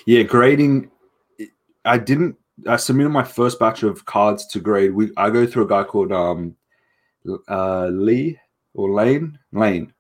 yeah 0.07 0.23
grading 0.23 0.89
i 1.85 1.99
didn't 1.99 2.37
I 2.67 2.77
submitted 2.77 3.11
my 3.11 3.25
first 3.25 3.59
batch 3.59 3.83
of 3.83 4.05
cards 4.05 4.47
to 4.49 4.61
grade. 4.61 4.95
We 4.95 5.11
I 5.17 5.31
go 5.31 5.47
through 5.47 5.65
a 5.65 5.69
guy 5.69 5.85
called 5.85 6.13
um, 6.13 6.57
uh, 7.49 7.87
Lee 7.87 8.39
or 8.75 8.91
Lane 8.91 9.39
Lane 9.53 9.93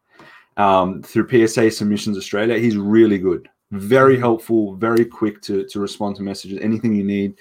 um, 0.56 1.02
through 1.02 1.28
PSA 1.28 1.70
Submissions 1.70 2.16
Australia. 2.16 2.58
He's 2.58 2.76
really 2.76 3.18
good, 3.18 3.48
very 3.70 4.14
mm-hmm. 4.14 4.22
helpful, 4.22 4.76
very 4.76 5.04
quick 5.04 5.40
to 5.42 5.64
to 5.66 5.80
respond 5.80 6.16
to 6.16 6.22
messages. 6.22 6.58
Anything 6.60 6.94
you 6.94 7.04
need. 7.04 7.36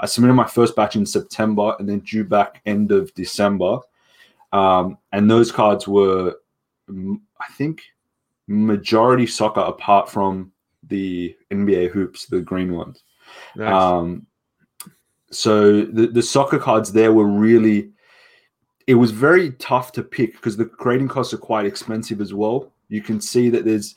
I 0.00 0.06
submitted 0.06 0.34
my 0.34 0.46
first 0.46 0.76
batch 0.76 0.94
in 0.94 1.04
September 1.04 1.74
and 1.78 1.88
then 1.88 2.00
due 2.00 2.24
back 2.24 2.62
end 2.66 2.92
of 2.92 3.12
December. 3.14 3.80
Um, 4.52 4.98
and 5.12 5.30
those 5.30 5.50
cards 5.50 5.88
were, 5.88 6.36
I 6.88 7.52
think, 7.52 7.82
majority 8.46 9.26
soccer 9.26 9.60
apart 9.60 10.08
from 10.08 10.52
the 10.86 11.36
NBA 11.50 11.90
hoops, 11.90 12.26
the 12.26 12.40
green 12.40 12.74
ones. 12.74 13.02
Nice. 13.56 13.72
Um, 13.72 14.26
so 15.30 15.82
the, 15.82 16.06
the 16.06 16.22
soccer 16.22 16.58
cards 16.58 16.92
there 16.92 17.12
were 17.12 17.26
really, 17.26 17.90
it 18.86 18.94
was 18.94 19.10
very 19.10 19.52
tough 19.52 19.92
to 19.92 20.02
pick 20.02 20.32
because 20.34 20.56
the 20.56 20.64
grading 20.64 21.08
costs 21.08 21.34
are 21.34 21.38
quite 21.38 21.66
expensive 21.66 22.20
as 22.20 22.32
well. 22.32 22.72
You 22.88 23.02
can 23.02 23.20
see 23.20 23.50
that 23.50 23.64
there's, 23.64 23.94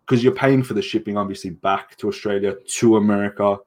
because 0.00 0.24
you're 0.24 0.34
paying 0.34 0.62
for 0.62 0.74
the 0.74 0.82
shipping, 0.82 1.16
obviously, 1.16 1.50
back 1.50 1.96
to 1.98 2.08
Australia, 2.08 2.56
to 2.66 2.96
America, 2.96 3.58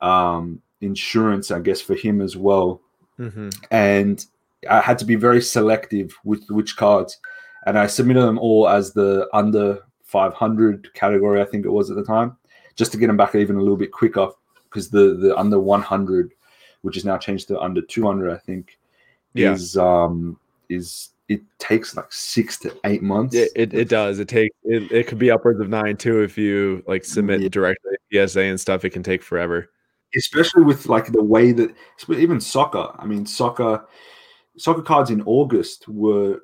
um, 0.00 0.62
insurance, 0.80 1.50
I 1.50 1.60
guess, 1.60 1.80
for 1.80 1.94
him 1.94 2.20
as 2.20 2.36
well. 2.36 2.80
Mm-hmm. 3.18 3.50
And 3.70 4.24
I 4.68 4.80
had 4.80 4.98
to 4.98 5.04
be 5.04 5.14
very 5.14 5.42
selective 5.42 6.14
with 6.24 6.48
which 6.48 6.76
cards. 6.76 7.18
And 7.66 7.78
I 7.78 7.86
submitted 7.86 8.22
them 8.22 8.38
all 8.38 8.68
as 8.68 8.92
the 8.92 9.28
under 9.32 9.80
500 10.04 10.94
category, 10.94 11.42
I 11.42 11.44
think 11.44 11.66
it 11.66 11.70
was 11.70 11.90
at 11.90 11.96
the 11.96 12.04
time, 12.04 12.36
just 12.76 12.92
to 12.92 12.98
get 12.98 13.08
them 13.08 13.16
back 13.16 13.34
even 13.34 13.56
a 13.56 13.60
little 13.60 13.76
bit 13.76 13.92
quicker 13.92 14.30
because 14.64 14.88
the, 14.88 15.14
the 15.14 15.36
under 15.36 15.58
100, 15.58 16.32
which 16.82 16.96
is 16.96 17.04
now 17.04 17.18
changed 17.18 17.48
to 17.48 17.60
under 17.60 17.80
200, 17.80 18.30
I 18.30 18.38
think, 18.38 18.78
yeah. 19.34 19.52
is 19.52 19.76
um 19.76 20.38
is 20.68 21.10
it 21.28 21.42
takes 21.58 21.94
like 21.94 22.10
six 22.10 22.58
to 22.58 22.74
eight 22.84 23.02
months. 23.02 23.34
It, 23.34 23.52
it, 23.54 23.74
it 23.74 23.88
does. 23.88 24.18
It 24.18 24.28
takes 24.28 24.56
it, 24.64 24.90
it 24.90 25.06
could 25.06 25.18
be 25.18 25.30
upwards 25.30 25.60
of 25.60 25.68
nine 25.68 25.96
too 25.96 26.22
if 26.22 26.38
you 26.38 26.82
like 26.86 27.04
submit 27.04 27.42
yeah. 27.42 27.48
directly 27.48 27.92
PSA 28.12 28.40
and 28.40 28.60
stuff. 28.60 28.84
It 28.84 28.90
can 28.90 29.02
take 29.02 29.22
forever. 29.22 29.70
Especially 30.16 30.62
with 30.62 30.86
like 30.86 31.12
the 31.12 31.22
way 31.22 31.52
that 31.52 31.74
even 32.08 32.40
soccer. 32.40 32.88
I 32.98 33.04
mean, 33.04 33.26
soccer 33.26 33.86
soccer 34.56 34.82
cards 34.82 35.10
in 35.10 35.22
August 35.22 35.86
were 35.88 36.40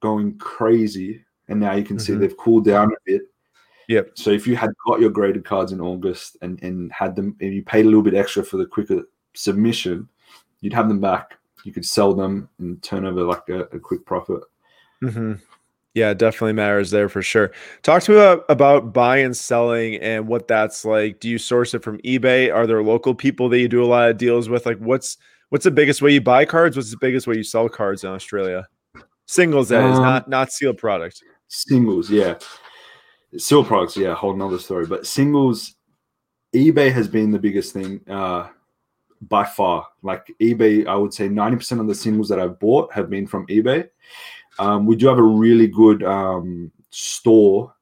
going 0.00 0.36
crazy, 0.38 1.24
and 1.48 1.60
now 1.60 1.74
you 1.74 1.84
can 1.84 1.96
mm-hmm. 1.96 2.14
see 2.14 2.18
they've 2.18 2.36
cooled 2.36 2.64
down 2.64 2.90
a 2.90 2.96
bit. 3.06 3.22
Yep. 3.88 4.12
So 4.14 4.30
if 4.30 4.46
you 4.46 4.56
had 4.56 4.70
got 4.86 5.00
your 5.00 5.10
graded 5.10 5.44
cards 5.44 5.70
in 5.70 5.80
August 5.80 6.36
and 6.42 6.60
and 6.62 6.90
had 6.90 7.14
them, 7.14 7.36
and 7.40 7.54
you 7.54 7.62
paid 7.62 7.84
a 7.84 7.88
little 7.88 8.02
bit 8.02 8.14
extra 8.14 8.42
for 8.42 8.56
the 8.56 8.66
quicker 8.66 9.04
submission, 9.34 10.08
you'd 10.60 10.72
have 10.72 10.88
them 10.88 11.00
back 11.00 11.38
you 11.64 11.72
could 11.72 11.84
sell 11.84 12.14
them 12.14 12.48
and 12.58 12.80
turn 12.82 13.04
over 13.04 13.22
like 13.22 13.48
a, 13.48 13.62
a 13.72 13.80
quick 13.80 14.04
profit. 14.04 14.42
Mm-hmm. 15.02 15.34
Yeah, 15.94 16.12
definitely 16.12 16.52
matters 16.52 16.90
there 16.90 17.08
for 17.08 17.22
sure. 17.22 17.52
Talk 17.82 18.02
to 18.04 18.12
me 18.12 18.18
about, 18.18 18.44
about 18.48 18.92
buying 18.92 19.26
and 19.26 19.36
selling 19.36 19.96
and 19.96 20.26
what 20.26 20.48
that's 20.48 20.84
like. 20.84 21.20
Do 21.20 21.28
you 21.28 21.38
source 21.38 21.72
it 21.72 21.82
from 21.82 21.98
eBay? 21.98 22.52
Are 22.52 22.66
there 22.66 22.82
local 22.82 23.14
people 23.14 23.48
that 23.48 23.60
you 23.60 23.68
do 23.68 23.82
a 23.82 23.86
lot 23.86 24.10
of 24.10 24.18
deals 24.18 24.48
with? 24.48 24.66
Like, 24.66 24.78
what's 24.78 25.16
what's 25.50 25.64
the 25.64 25.70
biggest 25.70 26.02
way 26.02 26.12
you 26.12 26.20
buy 26.20 26.44
cards? 26.44 26.76
What's 26.76 26.90
the 26.90 26.98
biggest 27.00 27.26
way 27.26 27.36
you 27.36 27.44
sell 27.44 27.68
cards 27.68 28.02
in 28.04 28.10
Australia? 28.10 28.66
Singles, 29.26 29.68
that 29.68 29.84
um, 29.84 29.92
is 29.92 29.98
not 29.98 30.28
not 30.28 30.52
sealed 30.52 30.78
product. 30.78 31.22
Singles, 31.48 32.10
yeah. 32.10 32.38
Sealed 33.36 33.68
products, 33.68 33.96
yeah, 33.96 34.14
whole 34.14 34.34
another 34.34 34.58
story. 34.58 34.86
But 34.86 35.06
singles, 35.06 35.76
eBay 36.54 36.92
has 36.92 37.06
been 37.06 37.30
the 37.30 37.38
biggest 37.38 37.72
thing. 37.72 38.00
Uh, 38.10 38.48
by 39.28 39.44
far. 39.44 39.86
Like 40.02 40.26
eBay, 40.40 40.86
I 40.86 40.96
would 40.96 41.14
say 41.14 41.28
90% 41.28 41.80
of 41.80 41.86
the 41.86 41.94
singles 41.94 42.28
that 42.28 42.40
I've 42.40 42.58
bought 42.58 42.92
have 42.92 43.10
been 43.10 43.26
from 43.26 43.46
eBay. 43.46 43.88
Um, 44.58 44.86
we 44.86 44.96
do 44.96 45.08
have 45.08 45.18
a 45.18 45.22
really 45.22 45.66
good 45.66 46.02
um, 46.02 46.70
store, 46.90 47.74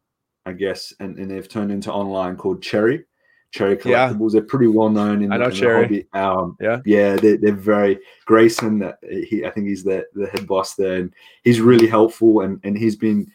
I 0.46 0.52
guess, 0.52 0.92
and, 1.00 1.18
and 1.18 1.30
they've 1.30 1.48
turned 1.48 1.70
into 1.70 1.92
online 1.92 2.36
called 2.36 2.62
Cherry. 2.62 3.04
Cherry 3.52 3.76
Collectibles. 3.76 4.32
Yeah. 4.32 4.40
They're 4.40 4.48
pretty 4.48 4.68
well 4.68 4.88
known 4.88 5.22
in, 5.22 5.30
I 5.30 5.36
know 5.36 5.46
in 5.46 5.52
Cherry. 5.52 5.86
the 5.86 6.06
hobby. 6.14 6.40
Um, 6.40 6.56
yeah, 6.58 6.80
yeah, 6.86 7.16
they're, 7.16 7.36
they're 7.36 7.52
very 7.52 7.98
Grayson. 8.24 8.78
That 8.78 8.96
he, 9.02 9.44
I 9.44 9.50
think 9.50 9.68
he's 9.68 9.84
the 9.84 10.06
the 10.14 10.26
head 10.28 10.46
boss 10.46 10.74
there, 10.74 10.94
and 10.94 11.12
he's 11.44 11.60
really 11.60 11.86
helpful. 11.86 12.40
And 12.40 12.58
and 12.64 12.78
he's 12.78 12.96
been 12.96 13.30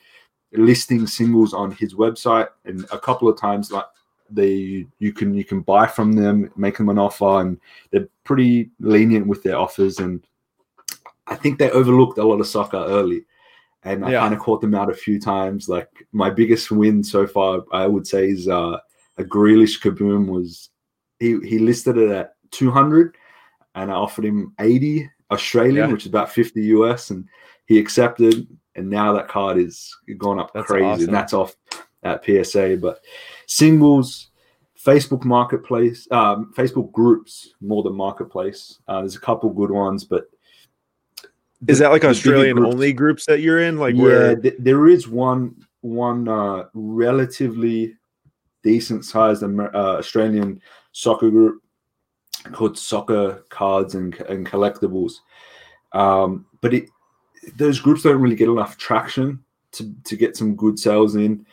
listing 0.53 1.05
singles 1.05 1.53
on 1.53 1.71
his 1.71 1.93
website, 1.93 2.47
and 2.65 2.83
a 2.91 2.97
couple 2.97 3.29
of 3.29 3.39
times, 3.39 3.71
like 3.71 3.85
they 4.29 4.85
you 4.99 5.13
can 5.13 5.33
you 5.33 5.43
can 5.43 5.61
buy 5.61 5.87
from 5.87 6.13
them, 6.13 6.51
make 6.55 6.77
them 6.77 6.89
an 6.89 6.99
offer, 6.99 7.41
and 7.41 7.59
they're 7.91 8.07
pretty 8.23 8.71
lenient 8.79 9.27
with 9.27 9.43
their 9.43 9.57
offers. 9.57 9.99
And 9.99 10.25
I 11.27 11.35
think 11.35 11.59
they 11.59 11.71
overlooked 11.71 12.17
a 12.17 12.23
lot 12.23 12.39
of 12.39 12.47
soccer 12.47 12.77
early, 12.77 13.25
and 13.83 14.05
I 14.05 14.11
yeah. 14.11 14.19
kind 14.19 14.33
of 14.33 14.39
caught 14.39 14.61
them 14.61 14.75
out 14.75 14.91
a 14.91 14.95
few 14.95 15.19
times. 15.19 15.69
Like 15.69 15.89
my 16.11 16.29
biggest 16.29 16.71
win 16.71 17.03
so 17.03 17.27
far, 17.27 17.63
I 17.71 17.87
would 17.87 18.07
say, 18.07 18.29
is 18.29 18.47
uh, 18.47 18.77
a 19.17 19.23
Grealish 19.23 19.81
Kaboom 19.81 20.27
was 20.27 20.69
he 21.19 21.39
he 21.41 21.59
listed 21.59 21.97
it 21.97 22.09
at 22.09 22.35
two 22.51 22.71
hundred, 22.71 23.15
and 23.75 23.91
I 23.91 23.95
offered 23.95 24.25
him 24.25 24.53
eighty 24.59 25.09
Australian, 25.31 25.75
yeah. 25.75 25.91
which 25.91 26.03
is 26.03 26.07
about 26.07 26.31
fifty 26.31 26.63
US, 26.65 27.09
and 27.09 27.27
he 27.65 27.79
accepted. 27.79 28.47
And 28.75 28.91
now 28.91 29.11
that 29.13 29.27
card 29.27 29.57
is 29.57 29.91
gone 30.19 30.39
up 30.39 30.53
that's 30.53 30.67
crazy, 30.67 30.85
awesome. 30.85 31.05
and 31.05 31.13
that's 31.13 31.33
off 31.33 31.55
at 32.03 32.23
PSA. 32.25 32.77
But 32.81 33.01
singles, 33.45 34.29
Facebook 34.83 35.25
Marketplace, 35.25 36.07
um, 36.11 36.53
Facebook 36.55 36.91
groups 36.91 37.53
more 37.61 37.83
than 37.83 37.95
Marketplace. 37.95 38.79
Uh, 38.87 39.01
there's 39.01 39.15
a 39.15 39.21
couple 39.21 39.49
good 39.49 39.71
ones, 39.71 40.03
but 40.03 40.29
is 41.67 41.79
that 41.79 41.89
like 41.89 42.05
Australian 42.05 42.57
groups, 42.57 42.73
only 42.73 42.93
groups 42.93 43.25
that 43.25 43.41
you're 43.41 43.61
in? 43.61 43.77
Like, 43.77 43.95
yeah, 43.95 44.01
where... 44.01 44.35
th- 44.35 44.55
there 44.59 44.87
is 44.87 45.07
one 45.07 45.55
one 45.81 46.27
uh, 46.27 46.65
relatively 46.73 47.95
decent 48.63 49.05
sized 49.05 49.43
Amer- 49.43 49.75
uh, 49.75 49.97
Australian 49.97 50.61
soccer 50.91 51.29
group 51.29 51.61
called 52.51 52.77
Soccer 52.77 53.43
Cards 53.49 53.95
and, 53.95 54.15
and 54.21 54.45
Collectibles. 54.45 55.13
Um, 55.93 56.45
but 56.61 56.73
it, 56.73 56.89
those 57.55 57.79
groups 57.79 58.03
don't 58.03 58.21
really 58.21 58.35
get 58.35 58.49
enough 58.49 58.77
traction 58.77 59.43
to, 59.71 59.93
to 60.03 60.15
get 60.15 60.35
some 60.35 60.55
good 60.55 60.77
sales 60.77 61.15
in. 61.15 61.45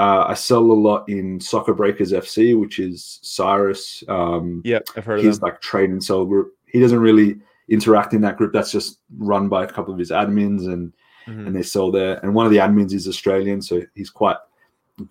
Uh, 0.00 0.24
I 0.28 0.34
sell 0.34 0.62
a 0.62 0.72
lot 0.72 1.06
in 1.10 1.38
Soccer 1.38 1.74
Breakers 1.74 2.12
FC, 2.12 2.58
which 2.58 2.78
is 2.78 3.18
Cyrus. 3.20 4.02
Um, 4.08 4.62
yeah, 4.64 4.78
I've 4.96 5.04
heard 5.04 5.18
of 5.18 5.26
He's 5.26 5.42
like 5.42 5.60
trade 5.60 5.90
and 5.90 6.02
sell 6.02 6.24
group. 6.24 6.54
He 6.66 6.80
doesn't 6.80 7.00
really 7.00 7.36
interact 7.68 8.14
in 8.14 8.22
that 8.22 8.38
group. 8.38 8.54
That's 8.54 8.72
just 8.72 9.00
run 9.18 9.50
by 9.50 9.62
a 9.64 9.66
couple 9.66 9.92
of 9.92 9.98
his 9.98 10.10
admins, 10.10 10.72
and 10.72 10.90
mm-hmm. 11.26 11.46
and 11.46 11.54
they 11.54 11.62
sell 11.62 11.90
there. 11.90 12.18
And 12.22 12.34
one 12.34 12.46
of 12.46 12.50
the 12.50 12.56
admins 12.58 12.94
is 12.94 13.06
Australian, 13.06 13.60
so 13.60 13.82
he's 13.94 14.08
quite 14.08 14.38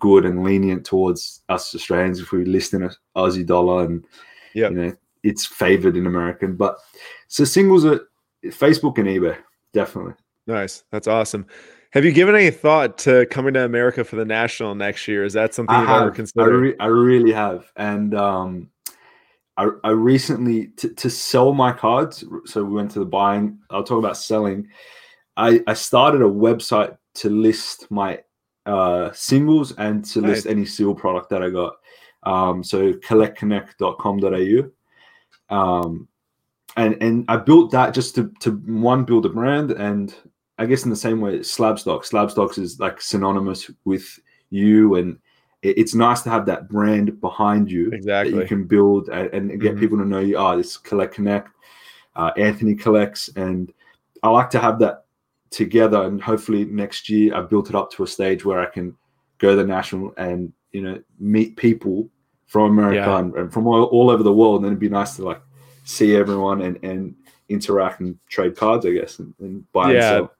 good 0.00 0.24
and 0.24 0.42
lenient 0.42 0.84
towards 0.84 1.42
us 1.48 1.72
Australians 1.72 2.18
if 2.18 2.32
we 2.32 2.44
list 2.44 2.74
in 2.74 2.82
a 2.82 2.90
Aussie 3.16 3.46
dollar, 3.46 3.84
and 3.84 4.04
yeah, 4.54 4.70
you 4.70 4.74
know 4.74 4.96
it's 5.22 5.46
favored 5.46 5.96
in 5.96 6.08
American. 6.08 6.56
But 6.56 6.78
so 7.28 7.44
singles 7.44 7.84
are 7.84 8.00
Facebook 8.46 8.98
and 8.98 9.06
eBay 9.06 9.36
definitely. 9.72 10.14
Nice, 10.48 10.82
that's 10.90 11.06
awesome. 11.06 11.46
Have 11.92 12.04
you 12.04 12.12
given 12.12 12.36
any 12.36 12.50
thought 12.50 12.98
to 12.98 13.26
coming 13.26 13.54
to 13.54 13.64
America 13.64 14.04
for 14.04 14.14
the 14.14 14.24
national 14.24 14.76
next 14.76 15.08
year? 15.08 15.24
Is 15.24 15.32
that 15.32 15.54
something 15.54 15.74
I 15.74 15.80
you've 15.80 15.88
have. 15.88 16.02
ever 16.02 16.12
considered? 16.12 16.48
I, 16.48 16.56
re- 16.56 16.76
I, 16.78 16.86
really 16.86 17.32
have, 17.32 17.72
and 17.76 18.14
um, 18.14 18.70
I, 19.56 19.70
I 19.82 19.90
recently 19.90 20.68
to, 20.76 20.90
to 20.90 21.10
sell 21.10 21.52
my 21.52 21.72
cards. 21.72 22.24
So 22.46 22.62
we 22.62 22.74
went 22.74 22.92
to 22.92 23.00
the 23.00 23.06
buying. 23.06 23.58
I'll 23.70 23.82
talk 23.82 23.98
about 23.98 24.16
selling. 24.16 24.68
I 25.36 25.62
I 25.66 25.74
started 25.74 26.22
a 26.22 26.26
website 26.26 26.96
to 27.14 27.28
list 27.28 27.90
my 27.90 28.20
uh, 28.66 29.10
singles 29.12 29.72
and 29.72 30.04
to 30.06 30.20
list 30.20 30.46
any 30.46 30.66
seal 30.66 30.94
product 30.94 31.28
that 31.30 31.42
I 31.42 31.50
got. 31.50 31.74
Um, 32.22 32.62
so 32.62 32.92
collectconnect.com.au. 32.92 35.56
Um, 35.56 36.06
and 36.76 37.02
and 37.02 37.24
I 37.26 37.36
built 37.36 37.72
that 37.72 37.94
just 37.94 38.14
to 38.14 38.32
to 38.40 38.52
one 38.52 39.04
build 39.04 39.26
a 39.26 39.28
brand 39.28 39.72
and 39.72 40.14
I 40.60 40.66
guess 40.66 40.84
in 40.84 40.90
the 40.90 40.96
same 40.96 41.22
way, 41.22 41.38
Slabstox. 41.38 42.10
Slabstox 42.10 42.58
is 42.58 42.78
like 42.78 43.00
synonymous 43.00 43.70
with 43.86 44.20
you, 44.50 44.96
and 44.96 45.18
it's 45.62 45.94
nice 45.94 46.20
to 46.22 46.30
have 46.30 46.44
that 46.46 46.68
brand 46.68 47.18
behind 47.18 47.70
you 47.70 47.90
exactly. 47.90 48.34
that 48.34 48.42
you 48.42 48.46
can 48.46 48.64
build 48.64 49.08
and, 49.08 49.32
and 49.32 49.60
get 49.60 49.72
mm-hmm. 49.72 49.80
people 49.80 49.96
to 49.96 50.04
know 50.04 50.20
you. 50.20 50.36
Oh, 50.36 50.58
this 50.58 50.76
Collect 50.76 51.14
Connect. 51.14 51.48
Uh, 52.14 52.30
Anthony 52.36 52.74
collects, 52.74 53.30
and 53.36 53.72
I 54.22 54.28
like 54.28 54.50
to 54.50 54.58
have 54.58 54.78
that 54.80 55.06
together. 55.48 56.02
And 56.02 56.20
hopefully 56.20 56.66
next 56.66 57.08
year, 57.08 57.34
I've 57.34 57.48
built 57.48 57.70
it 57.70 57.74
up 57.74 57.90
to 57.92 58.02
a 58.02 58.06
stage 58.06 58.44
where 58.44 58.60
I 58.60 58.66
can 58.66 58.94
go 59.38 59.50
to 59.50 59.56
the 59.56 59.64
national 59.64 60.12
and 60.18 60.52
you 60.72 60.82
know 60.82 61.00
meet 61.18 61.56
people 61.56 62.10
from 62.46 62.72
America 62.72 63.08
yeah. 63.08 63.18
and, 63.18 63.34
and, 63.34 63.52
from 63.52 63.66
all, 63.66 63.84
all 63.84 64.10
over 64.10 64.22
the 64.22 64.32
world. 64.32 64.56
And 64.56 64.64
then 64.66 64.72
it'd 64.72 64.80
be 64.80 64.90
nice 64.90 65.16
to 65.16 65.24
like 65.24 65.40
see 65.84 66.16
everyone 66.16 66.60
and 66.60 66.78
and 66.82 67.14
interact 67.48 68.00
and 68.00 68.18
trade 68.28 68.56
cards, 68.56 68.84
I 68.84 68.90
guess, 68.90 69.20
and, 69.20 69.32
and 69.38 69.72
buy 69.72 69.92
yeah. 69.92 69.94
and 69.94 70.02
sell. 70.02 70.32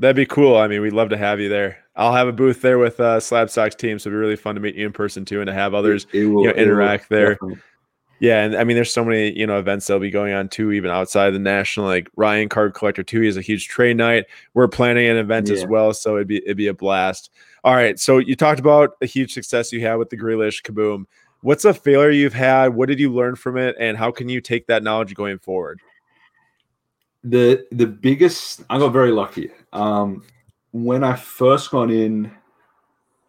That'd 0.00 0.16
be 0.16 0.26
cool. 0.26 0.56
I 0.56 0.68
mean, 0.68 0.82
we'd 0.82 0.92
love 0.92 1.08
to 1.10 1.16
have 1.16 1.40
you 1.40 1.48
there. 1.48 1.78
I'll 1.96 2.12
have 2.12 2.28
a 2.28 2.32
booth 2.32 2.60
there 2.60 2.78
with 2.78 3.00
uh, 3.00 3.18
Slabstox 3.18 3.76
team, 3.76 3.98
so 3.98 4.08
it'd 4.08 4.16
be 4.16 4.20
really 4.20 4.36
fun 4.36 4.54
to 4.54 4.60
meet 4.60 4.74
you 4.74 4.86
in 4.86 4.92
person 4.92 5.24
too, 5.24 5.40
and 5.40 5.46
to 5.46 5.54
have 5.54 5.72
others 5.72 6.06
will, 6.12 6.20
you 6.20 6.44
know, 6.44 6.50
interact 6.50 7.08
there. 7.08 7.34
Definitely. 7.34 7.60
Yeah, 8.18 8.44
and 8.44 8.56
I 8.56 8.64
mean, 8.64 8.76
there's 8.76 8.92
so 8.92 9.04
many 9.04 9.36
you 9.38 9.46
know 9.46 9.58
events 9.58 9.86
that'll 9.86 10.00
be 10.00 10.10
going 10.10 10.32
on 10.32 10.48
too, 10.48 10.72
even 10.72 10.90
outside 10.90 11.30
the 11.30 11.38
national. 11.38 11.86
Like 11.86 12.08
Ryan 12.16 12.48
Card 12.48 12.74
Collector 12.74 13.02
too, 13.02 13.20
he 13.20 13.26
has 13.26 13.36
a 13.36 13.42
huge 13.42 13.68
trade 13.68 13.96
night. 13.96 14.24
We're 14.54 14.68
planning 14.68 15.06
an 15.06 15.16
event 15.16 15.48
yeah. 15.48 15.54
as 15.54 15.66
well, 15.66 15.92
so 15.92 16.16
it'd 16.16 16.28
be 16.28 16.38
it'd 16.38 16.56
be 16.56 16.68
a 16.68 16.74
blast. 16.74 17.30
All 17.64 17.74
right, 17.74 17.98
so 17.98 18.18
you 18.18 18.36
talked 18.36 18.60
about 18.60 18.96
a 19.02 19.06
huge 19.06 19.32
success 19.32 19.72
you 19.72 19.80
had 19.80 19.96
with 19.96 20.10
the 20.10 20.16
Grealish 20.16 20.62
Kaboom. 20.62 21.04
What's 21.42 21.64
a 21.64 21.74
failure 21.74 22.10
you've 22.10 22.32
had? 22.32 22.74
What 22.74 22.88
did 22.88 22.98
you 22.98 23.12
learn 23.12 23.36
from 23.36 23.58
it, 23.58 23.76
and 23.78 23.98
how 23.98 24.10
can 24.10 24.28
you 24.28 24.40
take 24.40 24.66
that 24.66 24.82
knowledge 24.82 25.14
going 25.14 25.38
forward? 25.38 25.80
The 27.26 27.66
the 27.72 27.86
biggest 27.86 28.62
I 28.70 28.78
got 28.78 28.92
very 28.92 29.10
lucky. 29.10 29.50
Um, 29.72 30.22
when 30.72 31.02
I 31.02 31.16
first 31.16 31.70
got 31.70 31.90
in 31.90 32.30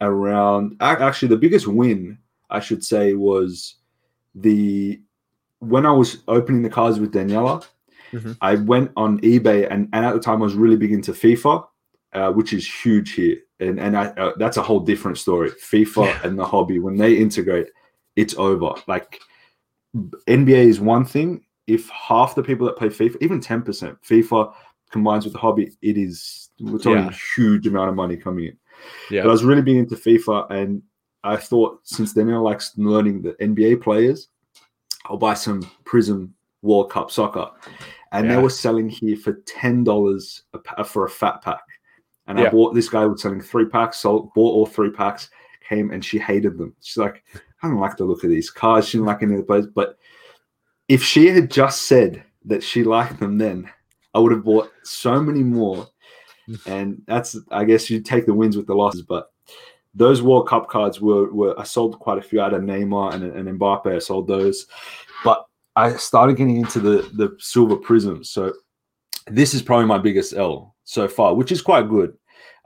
around 0.02 0.78
actually 0.80 1.30
the 1.30 1.38
biggest 1.38 1.68
win 1.68 2.20
I 2.50 2.60
should 2.60 2.84
say 2.84 3.14
was 3.14 3.76
the 4.36 5.02
when 5.60 5.86
I 5.86 5.92
was 5.92 6.24
opening 6.28 6.62
the 6.62 6.70
cards 6.70 7.00
with 7.00 7.14
Daniela, 7.14 7.66
mm-hmm. 8.12 8.34
I 8.42 8.56
went 8.56 8.92
on 8.96 9.20
eBay 9.22 9.68
and, 9.72 9.90
and 9.92 10.06
at 10.06 10.14
the 10.14 10.20
time 10.20 10.42
I 10.42 10.46
was 10.46 10.54
really 10.54 10.78
big 10.78 10.92
into 10.92 11.14
FIFA, 11.14 11.66
uh, 12.14 12.32
which 12.32 12.54
is 12.54 12.68
huge 12.68 13.14
here, 13.14 13.38
and 13.60 13.80
and 13.80 13.98
I, 13.98 14.08
uh, 14.08 14.34
that's 14.38 14.58
a 14.58 14.64
whole 14.64 14.82
different 14.82 15.18
story. 15.18 15.50
FIFA 15.52 16.06
yeah. 16.06 16.20
and 16.24 16.38
the 16.38 16.46
hobby 16.46 16.78
when 16.78 16.98
they 16.98 17.16
integrate, 17.16 17.70
it's 18.16 18.36
over. 18.36 18.76
Like 18.88 19.20
NBA 19.96 20.68
is 20.68 20.80
one 20.80 21.06
thing. 21.06 21.44
If 21.68 21.90
half 21.90 22.36
the 22.36 22.44
people 22.44 22.66
that 22.68 22.78
play 22.78 22.88
FIFA, 22.88 23.18
even 23.22 23.40
ten 23.40 23.62
percent 23.62 24.02
FIFA 24.02 24.54
combines 24.92 25.26
with 25.26 25.34
the 25.34 25.40
hobby, 25.40 25.76
it 25.82 25.98
is 25.98 26.50
we're 26.60 26.78
talking 26.78 27.04
yeah. 27.04 27.10
a 27.10 27.36
huge 27.36 27.68
amount 27.68 27.90
of 27.90 27.96
money 27.96 28.18
coming 28.18 28.46
in. 28.46 28.58
Yeah, 29.12 29.24
but 29.24 29.30
I 29.30 29.32
was 29.32 29.44
really 29.44 29.62
being 29.62 29.80
into 29.80 29.96
FIFA, 29.96 30.50
and 30.50 30.82
I 31.24 31.36
thought 31.36 31.80
since 31.84 32.14
then 32.14 32.32
I 32.32 32.38
likes 32.38 32.74
learning 32.78 33.22
the 33.22 33.34
NBA 33.34 33.82
players, 33.82 34.30
I'll 35.06 35.18
buy 35.18 35.34
some 35.34 35.70
Prism 35.84 36.34
World 36.62 36.90
Cup 36.90 37.12
soccer, 37.12 37.50
and 38.12 38.28
yeah. 38.28 38.36
they 38.36 38.42
were 38.42 38.50
selling 38.50 38.90
here 38.90 39.18
for 39.18 39.34
ten 39.46 39.84
dollars 39.84 40.44
for 40.86 41.06
a 41.06 41.10
fat 41.10 41.42
pack. 41.42 41.64
And 42.28 42.38
yeah. 42.38 42.48
I 42.48 42.50
bought 42.50 42.74
this 42.74 42.90
guy 42.90 43.06
was 43.06 43.22
selling 43.22 43.42
three 43.42 43.66
packs, 43.66 43.98
sold, 43.98 44.34
bought 44.34 44.54
all 44.54 44.66
three 44.66 44.92
packs, 44.92 45.30
came 45.68 45.92
and 45.92 46.04
she 46.04 46.18
hated 46.18 46.58
them. 46.58 46.76
She's 46.82 46.98
like, 46.98 47.24
I 47.64 47.68
don't 47.68 47.80
like 47.80 47.98
the 47.98 48.06
look 48.06 48.24
of 48.24 48.30
these 48.30 48.50
cards. 48.50 48.88
She 48.88 48.98
didn't 48.98 49.08
like 49.08 49.24
any 49.24 49.34
of 49.34 49.40
the 49.40 49.46
players. 49.46 49.68
But 49.68 49.98
if 50.88 51.04
she 51.04 51.28
had 51.28 51.52
just 51.52 51.84
said 51.84 52.24
that 52.46 52.64
she 52.64 52.84
liked 52.84 53.20
them 53.20 53.38
then, 53.38 53.70
I 54.14 54.20
would 54.20 54.32
have 54.32 54.44
bought 54.44 54.72
so 54.84 55.22
many 55.22 55.44
more. 55.44 55.88
And 56.66 57.02
that's, 57.08 57.38
I 57.52 57.66
guess, 57.66 57.90
you 57.90 58.00
take 58.00 58.26
the 58.26 58.34
wins 58.34 58.56
with 58.56 58.68
the 58.68 58.74
losses. 58.74 59.02
But 59.02 59.30
those 59.94 60.22
World 60.22 60.48
Cup 60.48 60.70
cards 60.70 61.02
were, 61.02 61.30
were 61.34 61.60
I 61.60 61.64
sold 61.64 62.00
quite 62.00 62.20
a 62.20 62.22
few. 62.22 62.40
I 62.40 62.46
had 62.46 62.54
a 62.54 62.60
Neymar 62.60 63.16
and 63.16 63.24
an 63.26 63.60
Mbappe. 63.60 63.94
I 63.94 64.00
sold 64.00 64.28
those. 64.28 64.66
But 65.26 65.46
I 65.76 65.98
started 65.98 66.38
getting 66.38 66.56
into 66.56 66.80
the, 66.80 67.10
the 67.16 67.36
silver 67.38 67.76
prism. 67.76 68.24
So 68.24 68.54
this 69.28 69.54
is 69.54 69.62
probably 69.62 69.88
my 69.88 69.98
biggest 69.98 70.34
L 70.36 70.74
so 70.86 71.10
far, 71.10 71.36
which 71.36 71.52
is 71.52 71.62
quite 71.62 71.90
good. 71.90 72.18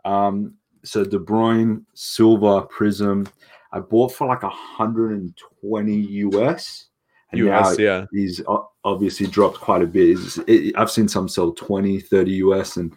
Um, 0.05 0.53
so 0.83 1.03
De 1.03 1.17
Bruyne, 1.17 1.83
silver 1.95 2.61
prism, 2.61 3.27
I 3.71 3.79
bought 3.79 4.13
for 4.13 4.27
like 4.27 4.43
120 4.43 5.95
US. 5.95 6.89
And 7.31 7.47
US, 7.47 7.79
yeah. 7.79 8.05
He's 8.11 8.41
obviously 8.83 9.27
dropped 9.27 9.59
quite 9.59 9.81
a 9.81 9.87
bit. 9.87 10.17
It, 10.47 10.75
I've 10.77 10.91
seen 10.91 11.07
some 11.07 11.29
sell 11.29 11.51
20, 11.51 11.99
30 11.99 12.31
US, 12.31 12.77
and 12.77 12.93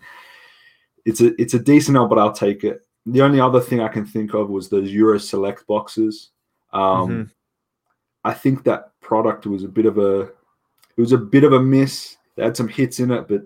it's 1.05 1.21
a 1.21 1.41
it's 1.41 1.55
a 1.55 1.59
decent 1.59 1.97
L, 1.97 2.09
but 2.09 2.19
I'll 2.19 2.33
take 2.33 2.65
it. 2.65 2.81
The 3.07 3.23
only 3.23 3.41
other 3.41 3.61
thing 3.61 3.81
I 3.81 3.89
can 3.89 4.07
think 4.07 4.35
of 4.35 4.49
was 4.49 4.69
those 4.69 4.91
Euro 4.91 5.19
Select 5.19 5.67
boxes. 5.67 6.31
Um, 6.73 6.81
mm-hmm. 7.09 7.23
I 8.25 8.33
think 8.33 8.65
that 8.65 8.99
product 9.01 9.47
was 9.47 9.65
a 9.65 9.69
bit 9.69 9.87
of 9.87 9.99
a 9.99 10.21
it 10.23 11.01
was 11.01 11.13
a 11.13 11.19
bit 11.19 11.45
of 11.45 11.53
a 11.53 11.61
miss. 11.61 12.17
They 12.37 12.43
had 12.43 12.57
some 12.57 12.69
hits 12.69 12.99
in 12.99 13.11
it, 13.11 13.29
but 13.29 13.43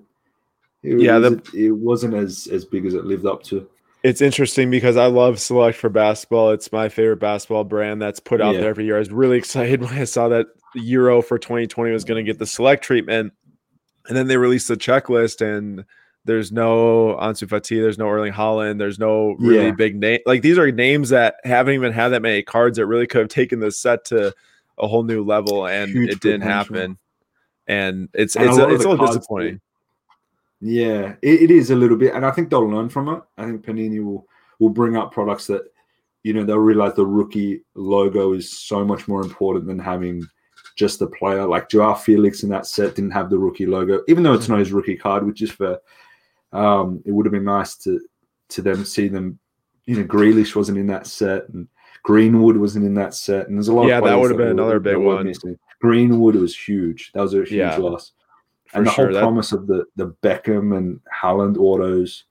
it, 0.82 1.00
yeah, 1.00 1.18
the, 1.18 1.42
it 1.54 1.72
wasn't 1.72 2.14
as 2.14 2.46
as 2.46 2.64
big 2.64 2.86
as 2.86 2.94
it 2.94 3.04
lived 3.04 3.26
up 3.26 3.42
to. 3.44 3.68
It's 4.02 4.20
interesting 4.20 4.70
because 4.70 4.96
I 4.96 5.06
love 5.06 5.40
Select 5.40 5.76
for 5.76 5.88
basketball. 5.88 6.50
It's 6.50 6.70
my 6.70 6.88
favorite 6.88 7.18
basketball 7.18 7.64
brand 7.64 8.00
that's 8.00 8.20
put 8.20 8.40
out 8.40 8.54
yeah. 8.54 8.60
there 8.60 8.70
every 8.70 8.84
year. 8.84 8.96
I 8.96 9.00
was 9.00 9.10
really 9.10 9.38
excited 9.38 9.80
when 9.80 9.92
I 9.92 10.04
saw 10.04 10.28
that 10.28 10.46
Euro 10.74 11.18
oh 11.18 11.22
for 11.22 11.38
2020 11.38 11.92
was 11.92 12.04
going 12.04 12.24
to 12.24 12.30
get 12.30 12.38
the 12.38 12.46
Select 12.46 12.84
treatment, 12.84 13.32
and 14.06 14.16
then 14.16 14.28
they 14.28 14.36
released 14.36 14.68
the 14.68 14.76
checklist 14.76 15.40
and 15.40 15.84
there's 16.24 16.52
no 16.52 17.16
Ansu 17.20 17.48
Fati, 17.48 17.80
there's 17.80 17.98
no 17.98 18.08
Erling 18.08 18.34
Haaland, 18.34 18.78
there's 18.78 18.98
no 18.98 19.34
really 19.38 19.66
yeah. 19.66 19.72
big 19.72 19.96
name. 19.96 20.20
Like 20.26 20.42
these 20.42 20.58
are 20.58 20.70
names 20.70 21.08
that 21.08 21.36
haven't 21.42 21.74
even 21.74 21.92
had 21.92 22.08
that 22.08 22.22
many 22.22 22.42
cards 22.42 22.76
that 22.76 22.86
really 22.86 23.06
could 23.06 23.22
have 23.22 23.28
taken 23.28 23.60
the 23.60 23.72
set 23.72 24.04
to 24.06 24.34
a 24.78 24.86
whole 24.86 25.02
new 25.02 25.24
level, 25.24 25.66
and 25.66 25.90
Huge 25.90 26.10
it 26.10 26.20
didn't 26.20 26.42
potential. 26.42 26.76
happen. 26.76 26.98
And 27.66 28.08
it's 28.14 28.36
and 28.36 28.46
it's 28.46 28.58
a, 28.58 28.68
it's 28.68 28.84
a 28.84 28.88
little 28.88 29.06
disappointing. 29.06 29.60
Yeah, 30.60 31.14
it, 31.22 31.42
it 31.42 31.50
is 31.50 31.70
a 31.70 31.76
little 31.76 31.96
bit, 31.96 32.14
and 32.14 32.26
I 32.26 32.30
think 32.30 32.50
they'll 32.50 32.68
learn 32.68 32.88
from 32.88 33.08
it. 33.08 33.22
I 33.36 33.44
think 33.44 33.64
Panini 33.64 34.04
will 34.04 34.26
will 34.58 34.70
bring 34.70 34.96
up 34.96 35.12
products 35.12 35.46
that 35.46 35.62
you 36.24 36.32
know 36.32 36.44
they'll 36.44 36.58
realize 36.58 36.94
the 36.94 37.06
rookie 37.06 37.62
logo 37.74 38.32
is 38.32 38.50
so 38.58 38.84
much 38.84 39.06
more 39.06 39.22
important 39.22 39.66
than 39.66 39.78
having 39.78 40.26
just 40.76 40.98
the 40.98 41.06
player. 41.06 41.46
Like 41.46 41.68
Joao 41.68 41.94
Felix 41.94 42.42
in 42.42 42.48
that 42.50 42.66
set 42.66 42.96
didn't 42.96 43.12
have 43.12 43.30
the 43.30 43.38
rookie 43.38 43.66
logo, 43.66 44.02
even 44.08 44.22
though 44.22 44.34
it's 44.34 44.48
not 44.48 44.58
his 44.58 44.72
rookie 44.72 44.96
card, 44.96 45.24
which 45.24 45.42
is 45.42 45.52
fair. 45.52 45.78
Um, 46.52 47.02
it 47.04 47.12
would 47.12 47.26
have 47.26 47.32
been 47.32 47.44
nice 47.44 47.76
to 47.78 48.00
to 48.50 48.62
them 48.62 48.84
see 48.84 49.08
them. 49.08 49.38
You 49.86 49.96
know, 49.96 50.04
Grealish 50.04 50.56
wasn't 50.56 50.78
in 50.78 50.88
that 50.88 51.06
set, 51.06 51.48
and 51.50 51.68
Greenwood 52.02 52.56
wasn't 52.56 52.84
in 52.84 52.94
that 52.94 53.14
set, 53.14 53.48
and 53.48 53.56
there's 53.56 53.68
a 53.68 53.72
lot. 53.72 53.86
Yeah, 53.86 54.00
that 54.00 54.18
would 54.18 54.30
have 54.30 54.38
been 54.38 54.48
another 54.48 54.80
big 54.80 54.96
one. 54.96 55.26
Missing. 55.26 55.56
Greenwood 55.80 56.34
was 56.34 56.58
huge. 56.58 57.12
That 57.14 57.20
was 57.20 57.34
a 57.34 57.38
huge 57.38 57.52
yeah. 57.52 57.76
loss 57.76 58.12
and 58.74 58.86
the 58.86 58.90
sure, 58.90 59.06
whole 59.06 59.14
that... 59.14 59.20
promise 59.20 59.52
of 59.52 59.66
the 59.66 59.84
the 59.96 60.14
Beckham 60.22 60.76
and 60.76 61.00
Haaland 61.22 61.56
autos, 61.58 62.24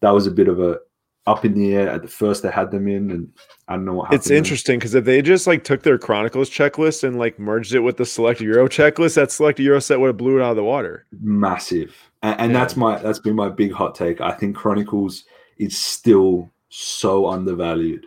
that 0.00 0.10
was 0.10 0.26
a 0.26 0.30
bit 0.30 0.48
of 0.48 0.60
a 0.60 0.78
up 1.26 1.44
in 1.44 1.54
the 1.54 1.74
air. 1.74 1.88
At 1.88 2.02
the 2.02 2.08
first, 2.08 2.42
they 2.42 2.50
had 2.50 2.70
them 2.70 2.88
in, 2.88 3.10
and 3.10 3.32
I 3.68 3.74
don't 3.74 3.84
know 3.84 3.94
what 3.94 4.04
happened. 4.06 4.20
It's 4.20 4.30
interesting 4.30 4.78
because 4.78 4.94
if 4.94 5.04
they 5.04 5.22
just 5.22 5.46
like 5.46 5.64
took 5.64 5.82
their 5.82 5.98
Chronicles 5.98 6.50
checklist 6.50 7.04
and 7.04 7.18
like 7.18 7.38
merged 7.38 7.74
it 7.74 7.80
with 7.80 7.96
the 7.96 8.06
Select 8.06 8.40
Euro 8.40 8.68
checklist, 8.68 9.14
that 9.14 9.30
Select 9.30 9.58
Euro 9.60 9.80
set 9.80 10.00
would 10.00 10.08
have 10.08 10.16
blew 10.16 10.38
it 10.38 10.42
out 10.42 10.50
of 10.50 10.56
the 10.56 10.64
water. 10.64 11.06
Massive, 11.20 11.94
and, 12.22 12.40
and 12.40 12.52
yeah. 12.52 12.58
that's 12.58 12.76
my 12.76 12.98
that's 12.98 13.20
been 13.20 13.36
my 13.36 13.48
big 13.48 13.72
hot 13.72 13.94
take. 13.94 14.20
I 14.20 14.32
think 14.32 14.56
Chronicles 14.56 15.24
is 15.58 15.78
still 15.78 16.50
so 16.68 17.26
undervalued. 17.28 18.06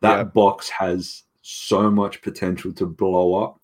That 0.00 0.16
yeah. 0.16 0.24
box 0.24 0.68
has 0.68 1.22
so 1.42 1.90
much 1.90 2.22
potential 2.22 2.72
to 2.72 2.86
blow 2.86 3.34
up 3.42 3.60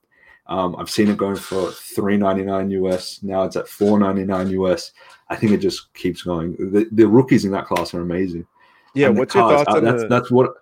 um, 0.46 0.76
I've 0.76 0.90
seen 0.90 1.09
it 1.09 1.16
going 1.16 1.37
for 1.37 1.70
three 1.70 2.16
ninety 2.16 2.42
nine 2.42 2.70
US. 2.70 3.22
Now 3.22 3.44
it's 3.44 3.57
at 3.57 3.68
four 3.68 3.98
ninety 3.98 4.24
nine 4.24 4.50
US. 4.50 4.92
I 5.28 5.37
think 5.37 5.52
it 5.52 5.59
just 5.59 5.92
keeps 5.94 6.22
going. 6.22 6.52
The, 6.72 6.88
the 6.90 7.07
rookies 7.07 7.44
in 7.44 7.52
that 7.52 7.66
class 7.66 7.94
are 7.94 8.00
amazing. 8.00 8.46
Yeah, 8.94 9.09
and 9.09 9.18
what's 9.18 9.35
your 9.35 9.48
thoughts? 9.48 9.72
Uh, 9.72 9.81
that's 9.81 10.02
the... 10.02 10.09
that's 10.09 10.31
what 10.31 10.55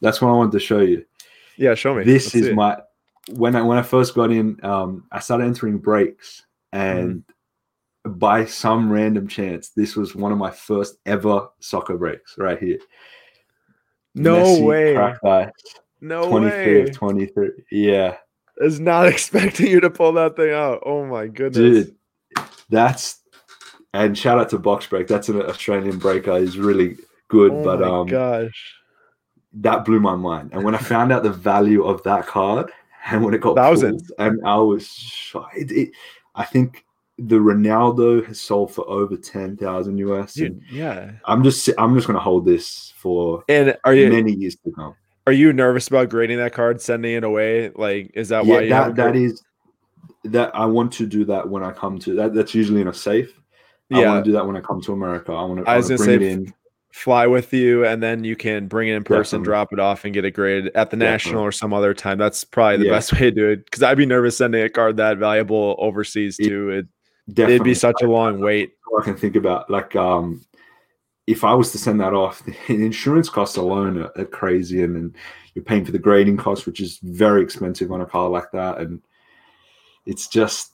that's 0.00 0.20
what 0.20 0.28
I 0.28 0.32
wanted 0.32 0.52
to 0.52 0.60
show 0.60 0.80
you. 0.80 1.04
Yeah, 1.56 1.74
show 1.74 1.94
me. 1.94 2.04
This 2.04 2.34
Let's 2.34 2.46
is 2.46 2.54
my 2.54 2.78
when 3.30 3.56
I 3.56 3.62
when 3.62 3.78
I 3.78 3.82
first 3.82 4.14
got 4.14 4.30
in. 4.30 4.62
Um, 4.64 5.04
I 5.10 5.20
started 5.20 5.46
entering 5.46 5.78
breaks, 5.78 6.44
and 6.72 7.24
mm. 8.06 8.18
by 8.18 8.44
some 8.44 8.92
random 8.92 9.28
chance, 9.28 9.70
this 9.70 9.96
was 9.96 10.14
one 10.14 10.30
of 10.32 10.38
my 10.38 10.50
first 10.50 10.96
ever 11.06 11.48
soccer 11.58 11.96
breaks 11.96 12.36
right 12.36 12.58
here. 12.58 12.78
No 14.14 14.44
Messi, 14.44 14.64
way. 15.22 15.50
No 16.02 16.28
23 16.28 16.84
way. 16.84 16.90
23. 16.90 17.50
Yeah 17.70 18.16
is 18.62 18.80
not 18.80 19.06
expecting 19.12 19.66
you 19.66 19.80
to 19.80 19.90
pull 19.90 20.12
that 20.14 20.36
thing 20.36 20.52
out. 20.52 20.82
Oh 20.84 21.04
my 21.04 21.26
goodness. 21.26 21.86
Dude, 21.86 21.96
that's 22.68 23.20
and 23.94 24.16
shout 24.16 24.38
out 24.38 24.50
to 24.50 24.58
Box 24.58 24.86
Break. 24.86 25.06
That's 25.06 25.28
an 25.28 25.42
Australian 25.42 25.98
breaker. 25.98 26.38
He's 26.38 26.58
really 26.58 26.96
good. 27.28 27.52
Oh 27.52 27.64
but 27.64 27.82
um 27.82 28.06
gosh. 28.06 28.76
That 29.54 29.84
blew 29.84 30.00
my 30.00 30.16
mind. 30.16 30.50
And 30.52 30.64
when 30.64 30.74
I 30.74 30.78
found 30.78 31.12
out 31.12 31.22
the 31.22 31.32
value 31.32 31.84
of 31.84 32.02
that 32.04 32.26
card 32.26 32.70
and 33.06 33.24
when 33.24 33.34
it 33.34 33.40
got 33.40 33.56
thousands, 33.56 34.10
pulled, 34.16 34.34
and 34.34 34.46
I 34.46 34.56
was 34.56 35.34
it, 35.54 35.70
it, 35.70 35.90
I 36.34 36.44
think 36.44 36.84
the 37.18 37.36
Ronaldo 37.36 38.24
has 38.26 38.40
sold 38.40 38.72
for 38.72 38.88
over 38.88 39.16
ten 39.16 39.56
thousand 39.56 39.98
US. 39.98 40.34
Dude, 40.34 40.62
yeah. 40.70 41.12
I'm 41.26 41.44
just 41.44 41.68
I'm 41.76 41.94
just 41.94 42.06
gonna 42.06 42.20
hold 42.20 42.46
this 42.46 42.94
for 42.96 43.44
and 43.48 43.76
are 43.84 43.94
you 43.94 44.08
many 44.08 44.32
years 44.32 44.56
to 44.64 44.70
come. 44.72 44.94
Are 45.26 45.32
you 45.32 45.52
nervous 45.52 45.88
about 45.88 46.08
grading 46.08 46.38
that 46.38 46.52
card, 46.52 46.80
sending 46.80 47.14
it 47.14 47.24
away? 47.24 47.70
Like, 47.70 48.10
is 48.14 48.30
that 48.30 48.44
yeah, 48.44 48.54
why? 48.54 48.68
that 48.68 48.96
that 48.96 49.16
is 49.16 49.42
that 50.24 50.54
I 50.54 50.66
want 50.66 50.92
to 50.94 51.06
do 51.06 51.24
that 51.26 51.48
when 51.48 51.62
I 51.62 51.72
come 51.72 51.98
to 52.00 52.14
that. 52.16 52.34
That's 52.34 52.54
usually 52.54 52.80
in 52.80 52.88
a 52.88 52.94
safe. 52.94 53.32
Yeah. 53.88 53.98
I 53.98 54.06
want 54.06 54.24
to 54.24 54.28
do 54.30 54.32
that 54.34 54.46
when 54.46 54.56
I 54.56 54.60
come 54.60 54.80
to 54.82 54.92
America. 54.92 55.32
I 55.32 55.44
want 55.44 55.64
to. 55.64 55.70
I 55.70 55.76
was 55.76 55.88
gonna 55.88 55.98
say, 55.98 56.30
in. 56.30 56.52
fly 56.92 57.26
with 57.26 57.52
you, 57.52 57.84
and 57.84 58.02
then 58.02 58.24
you 58.24 58.36
can 58.36 58.66
bring 58.66 58.88
it 58.88 58.94
in 58.94 59.04
person, 59.04 59.40
Definitely. 59.40 59.44
drop 59.44 59.72
it 59.72 59.80
off, 59.80 60.04
and 60.04 60.14
get 60.14 60.24
it 60.24 60.32
graded 60.32 60.66
at 60.68 60.90
the 60.90 60.96
Definitely. 60.96 61.06
national 61.06 61.42
or 61.42 61.52
some 61.52 61.72
other 61.72 61.94
time. 61.94 62.18
That's 62.18 62.42
probably 62.42 62.78
the 62.78 62.86
yeah. 62.86 62.92
best 62.92 63.12
way 63.14 63.20
to 63.20 63.30
do 63.30 63.48
it. 63.50 63.64
Because 63.64 63.82
I'd 63.82 63.98
be 63.98 64.06
nervous 64.06 64.36
sending 64.36 64.62
a 64.62 64.68
card 64.68 64.96
that 64.96 65.18
valuable 65.18 65.76
overseas 65.78 66.36
too. 66.36 66.70
It, 66.70 66.86
it'd 67.38 67.64
be 67.64 67.74
such 67.74 68.02
a 68.02 68.06
long 68.06 68.40
wait. 68.40 68.72
I 68.98 69.04
can 69.04 69.16
think 69.16 69.36
about 69.36 69.70
like 69.70 69.96
um 69.96 70.42
if 71.32 71.44
I 71.44 71.54
was 71.54 71.72
to 71.72 71.78
send 71.78 72.00
that 72.00 72.14
off, 72.14 72.42
the 72.68 72.84
insurance 72.84 73.28
costs 73.28 73.56
alone 73.56 73.98
are, 73.98 74.12
are 74.16 74.24
crazy, 74.26 74.82
and, 74.82 74.96
and 74.96 75.16
you're 75.54 75.64
paying 75.64 75.84
for 75.84 75.92
the 75.92 75.98
grading 75.98 76.36
cost, 76.36 76.66
which 76.66 76.80
is 76.80 76.98
very 77.02 77.42
expensive 77.42 77.90
on 77.90 78.00
a 78.00 78.06
car 78.06 78.28
like 78.28 78.50
that. 78.52 78.78
And 78.78 79.02
it's 80.06 80.28
just, 80.28 80.72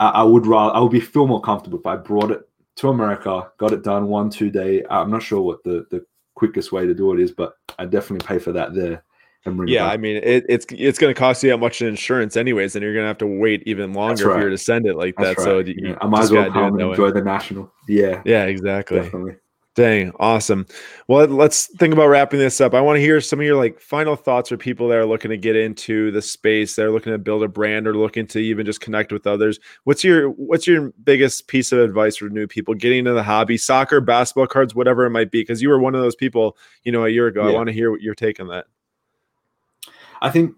I, 0.00 0.08
I, 0.08 0.22
would 0.22 0.46
rather, 0.46 0.74
I 0.74 0.80
would 0.80 0.92
be 0.92 1.00
feel 1.00 1.26
more 1.26 1.40
comfortable 1.40 1.78
if 1.78 1.86
I 1.86 1.96
brought 1.96 2.30
it 2.30 2.48
to 2.76 2.88
America, 2.88 3.50
got 3.58 3.72
it 3.72 3.82
done 3.82 4.06
one 4.06 4.30
two 4.30 4.50
day. 4.50 4.84
I'm 4.88 5.10
not 5.10 5.22
sure 5.22 5.40
what 5.40 5.62
the 5.64 5.86
the 5.90 6.04
quickest 6.34 6.72
way 6.72 6.86
to 6.86 6.94
do 6.94 7.12
it 7.12 7.20
is, 7.20 7.32
but 7.32 7.54
I 7.78 7.86
definitely 7.86 8.26
pay 8.26 8.38
for 8.38 8.52
that 8.52 8.74
there. 8.74 9.02
and 9.46 9.68
yeah, 9.68 9.86
I 9.86 9.96
mean 9.96 10.16
it, 10.16 10.44
it's 10.48 10.66
it's 10.70 10.98
going 10.98 11.12
to 11.14 11.18
cost 11.18 11.42
you 11.42 11.50
that 11.50 11.58
much 11.58 11.80
in 11.80 11.88
insurance 11.88 12.36
anyways, 12.36 12.76
and 12.76 12.82
you're 12.82 12.92
going 12.92 13.04
to 13.04 13.08
have 13.08 13.18
to 13.18 13.26
wait 13.26 13.62
even 13.64 13.94
longer 13.94 14.28
right. 14.28 14.36
if 14.36 14.40
you're 14.42 14.50
to 14.50 14.58
send 14.58 14.86
it 14.86 14.96
like 14.96 15.14
That's 15.16 15.42
that. 15.42 15.50
Right. 15.50 15.66
So 15.66 15.72
yeah. 15.74 15.96
I 16.02 16.06
might 16.06 16.24
as 16.24 16.32
well 16.32 16.52
come 16.52 16.78
and 16.78 16.82
enjoy 16.82 17.12
the 17.12 17.22
national. 17.22 17.72
Yeah, 17.88 18.22
yeah, 18.26 18.44
exactly. 18.44 19.00
Definitely. 19.00 19.36
Dang, 19.76 20.10
awesome. 20.18 20.66
Well, 21.06 21.26
let's 21.26 21.66
think 21.66 21.92
about 21.92 22.06
wrapping 22.06 22.40
this 22.40 22.62
up. 22.62 22.72
I 22.72 22.80
want 22.80 22.96
to 22.96 23.00
hear 23.00 23.20
some 23.20 23.40
of 23.40 23.44
your 23.44 23.56
like 23.56 23.78
final 23.78 24.16
thoughts 24.16 24.48
for 24.48 24.56
people 24.56 24.88
that 24.88 24.96
are 24.96 25.04
looking 25.04 25.30
to 25.30 25.36
get 25.36 25.54
into 25.54 26.10
the 26.12 26.22
space. 26.22 26.74
They're 26.74 26.90
looking 26.90 27.12
to 27.12 27.18
build 27.18 27.42
a 27.42 27.48
brand 27.48 27.86
or 27.86 27.94
looking 27.94 28.26
to 28.28 28.38
even 28.38 28.64
just 28.64 28.80
connect 28.80 29.12
with 29.12 29.26
others. 29.26 29.60
What's 29.84 30.02
your 30.02 30.30
what's 30.30 30.66
your 30.66 30.92
biggest 31.04 31.46
piece 31.48 31.72
of 31.72 31.80
advice 31.80 32.16
for 32.16 32.30
new 32.30 32.46
people 32.46 32.72
getting 32.72 33.00
into 33.00 33.12
the 33.12 33.22
hobby, 33.22 33.58
soccer, 33.58 34.00
basketball 34.00 34.46
cards, 34.46 34.74
whatever 34.74 35.04
it 35.04 35.10
might 35.10 35.30
be? 35.30 35.42
Because 35.42 35.60
you 35.60 35.68
were 35.68 35.78
one 35.78 35.94
of 35.94 36.00
those 36.00 36.16
people, 36.16 36.56
you 36.84 36.90
know, 36.90 37.04
a 37.04 37.10
year 37.10 37.26
ago. 37.26 37.46
Yeah. 37.46 37.52
I 37.52 37.54
want 37.54 37.66
to 37.66 37.74
hear 37.74 37.90
what 37.90 38.00
your 38.00 38.14
take 38.14 38.40
on 38.40 38.48
that. 38.48 38.64
I 40.22 40.30
think 40.30 40.54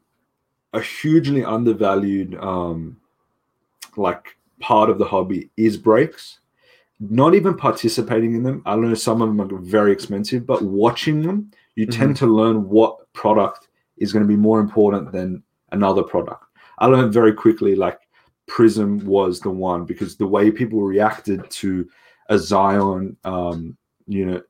a 0.72 0.80
hugely 0.80 1.44
undervalued 1.44 2.36
um 2.36 2.98
like 3.96 4.36
part 4.60 4.90
of 4.90 4.98
the 4.98 5.06
hobby 5.06 5.50
is 5.56 5.76
breaks 5.76 6.38
not 7.00 7.34
even 7.34 7.56
participating 7.56 8.34
in 8.34 8.42
them. 8.42 8.62
I 8.66 8.76
know 8.76 8.94
some 8.94 9.22
of 9.22 9.28
them 9.28 9.40
are 9.40 9.58
very 9.58 9.92
expensive, 9.92 10.46
but 10.46 10.62
watching 10.62 11.22
them, 11.22 11.50
you 11.76 11.86
mm-hmm. 11.86 12.00
tend 12.00 12.16
to 12.18 12.26
learn 12.26 12.68
what 12.68 13.12
product 13.12 13.68
is 13.98 14.12
going 14.12 14.24
to 14.24 14.28
be 14.28 14.36
more 14.36 14.60
important 14.60 15.12
than 15.12 15.42
another 15.72 16.02
product. 16.02 16.44
I 16.78 16.86
learned 16.86 17.12
very 17.12 17.32
quickly 17.32 17.74
like 17.74 18.00
Prism 18.46 19.04
was 19.04 19.40
the 19.40 19.50
one 19.50 19.84
because 19.84 20.16
the 20.16 20.26
way 20.26 20.50
people 20.50 20.82
reacted 20.82 21.48
to 21.50 21.88
a 22.30 22.38
Zion, 22.38 23.16
um, 23.24 23.76
you 24.06 24.24
know, 24.24 24.42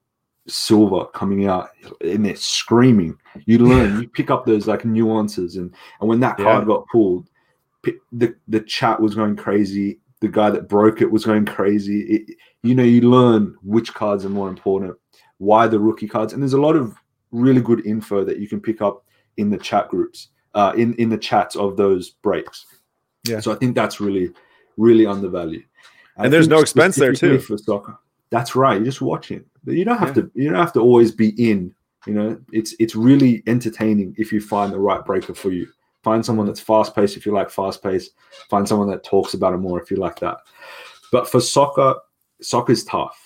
silver 0.47 1.05
coming 1.07 1.47
out 1.47 1.71
and 2.01 2.25
they're 2.25 2.37
screaming. 2.37 3.19
You 3.45 3.59
learn, 3.59 4.01
you 4.01 4.09
pick 4.09 4.31
up 4.31 4.47
those 4.47 4.67
like 4.67 4.85
nuances, 4.85 5.57
and 5.57 5.75
and 6.01 6.09
when 6.09 6.21
that 6.21 6.37
card 6.37 6.63
yeah. 6.63 6.75
got 6.75 6.87
pulled, 6.89 7.29
the 8.13 8.35
the 8.47 8.61
chat 8.61 9.01
was 9.01 9.15
going 9.15 9.37
crazy 9.37 9.99
the 10.21 10.29
guy 10.29 10.51
that 10.51 10.69
broke 10.69 11.01
it 11.01 11.11
was 11.11 11.25
going 11.25 11.47
crazy. 11.47 12.01
It, 12.03 12.37
you 12.63 12.75
know, 12.75 12.83
you 12.83 13.03
learn 13.03 13.57
which 13.63 13.95
cards 13.95 14.25
are 14.25 14.31
more 14.31 14.49
important, 14.49 14.97
why 15.39 15.67
the 15.67 15.79
rookie 15.79 16.09
cards, 16.09 16.33
and 16.33 16.43
there's 16.43 16.55
a 16.55 16.61
lot 16.61 16.77
of 16.77 16.95
really 17.31 17.61
good 17.61 17.87
info 17.87 18.25
that 18.25 18.39
you 18.39 18.49
can 18.49 18.61
pick 18.61 18.83
up 18.83 19.05
in 19.37 19.51
the 19.51 19.59
chat 19.59 19.89
groups, 19.89 20.29
uh, 20.55 20.73
in 20.77 20.95
in 20.95 21.09
the 21.09 21.19
chats 21.19 21.57
of 21.57 21.77
those 21.77 22.11
breaks. 22.11 22.67
Yeah. 23.25 23.41
So 23.41 23.53
I 23.53 23.57
think 23.57 23.75
that's 23.75 24.01
really, 24.01 24.33
really 24.77 25.07
undervalued. 25.07 25.65
And, 26.17 26.27
and 26.27 26.33
there's 26.33 26.49
no 26.49 26.59
expense 26.59 26.97
there 26.97 27.13
too 27.13 27.39
for 27.39 27.57
soccer. 27.59 27.99
That's 28.31 28.57
right. 28.57 28.79
You 28.79 28.85
just 28.85 29.01
watch 29.01 29.31
it. 29.31 29.47
You 29.65 29.85
don't 29.85 29.99
have 29.99 30.17
yeah. 30.17 30.23
to. 30.23 30.31
You 30.35 30.51
don't 30.51 30.59
have 30.59 30.73
to 30.75 30.81
always 30.81 31.13
be 31.13 31.31
in. 31.51 31.75
You 32.07 32.15
know, 32.15 32.41
it's 32.53 32.75
it's 32.79 32.97
really 32.97 33.43
entertaining 33.47 34.15
if 34.19 34.33
you 34.33 34.41
find 34.41 34.73
the 34.73 34.79
right 34.79 35.05
breaker 35.05 35.35
for 35.35 35.51
you. 35.51 35.69
Find 36.09 36.25
someone 36.25 36.47
that's 36.47 36.59
fast 36.59 36.95
paced 36.95 37.19
if 37.19 37.27
you 37.27 37.33
like 37.33 37.51
fast 37.51 37.83
paced. 37.83 38.13
Find 38.49 38.67
someone 38.67 38.89
that 38.89 39.05
talks 39.05 39.35
about 39.35 39.53
it 39.53 39.59
more 39.59 39.79
if 39.79 39.91
you 39.91 39.99
like 39.99 40.19
that. 40.21 40.39
But 41.13 41.29
for 41.29 41.39
soccer, 41.39 41.97
soccer 42.41 42.73
is 42.73 42.83
tough. 42.83 43.23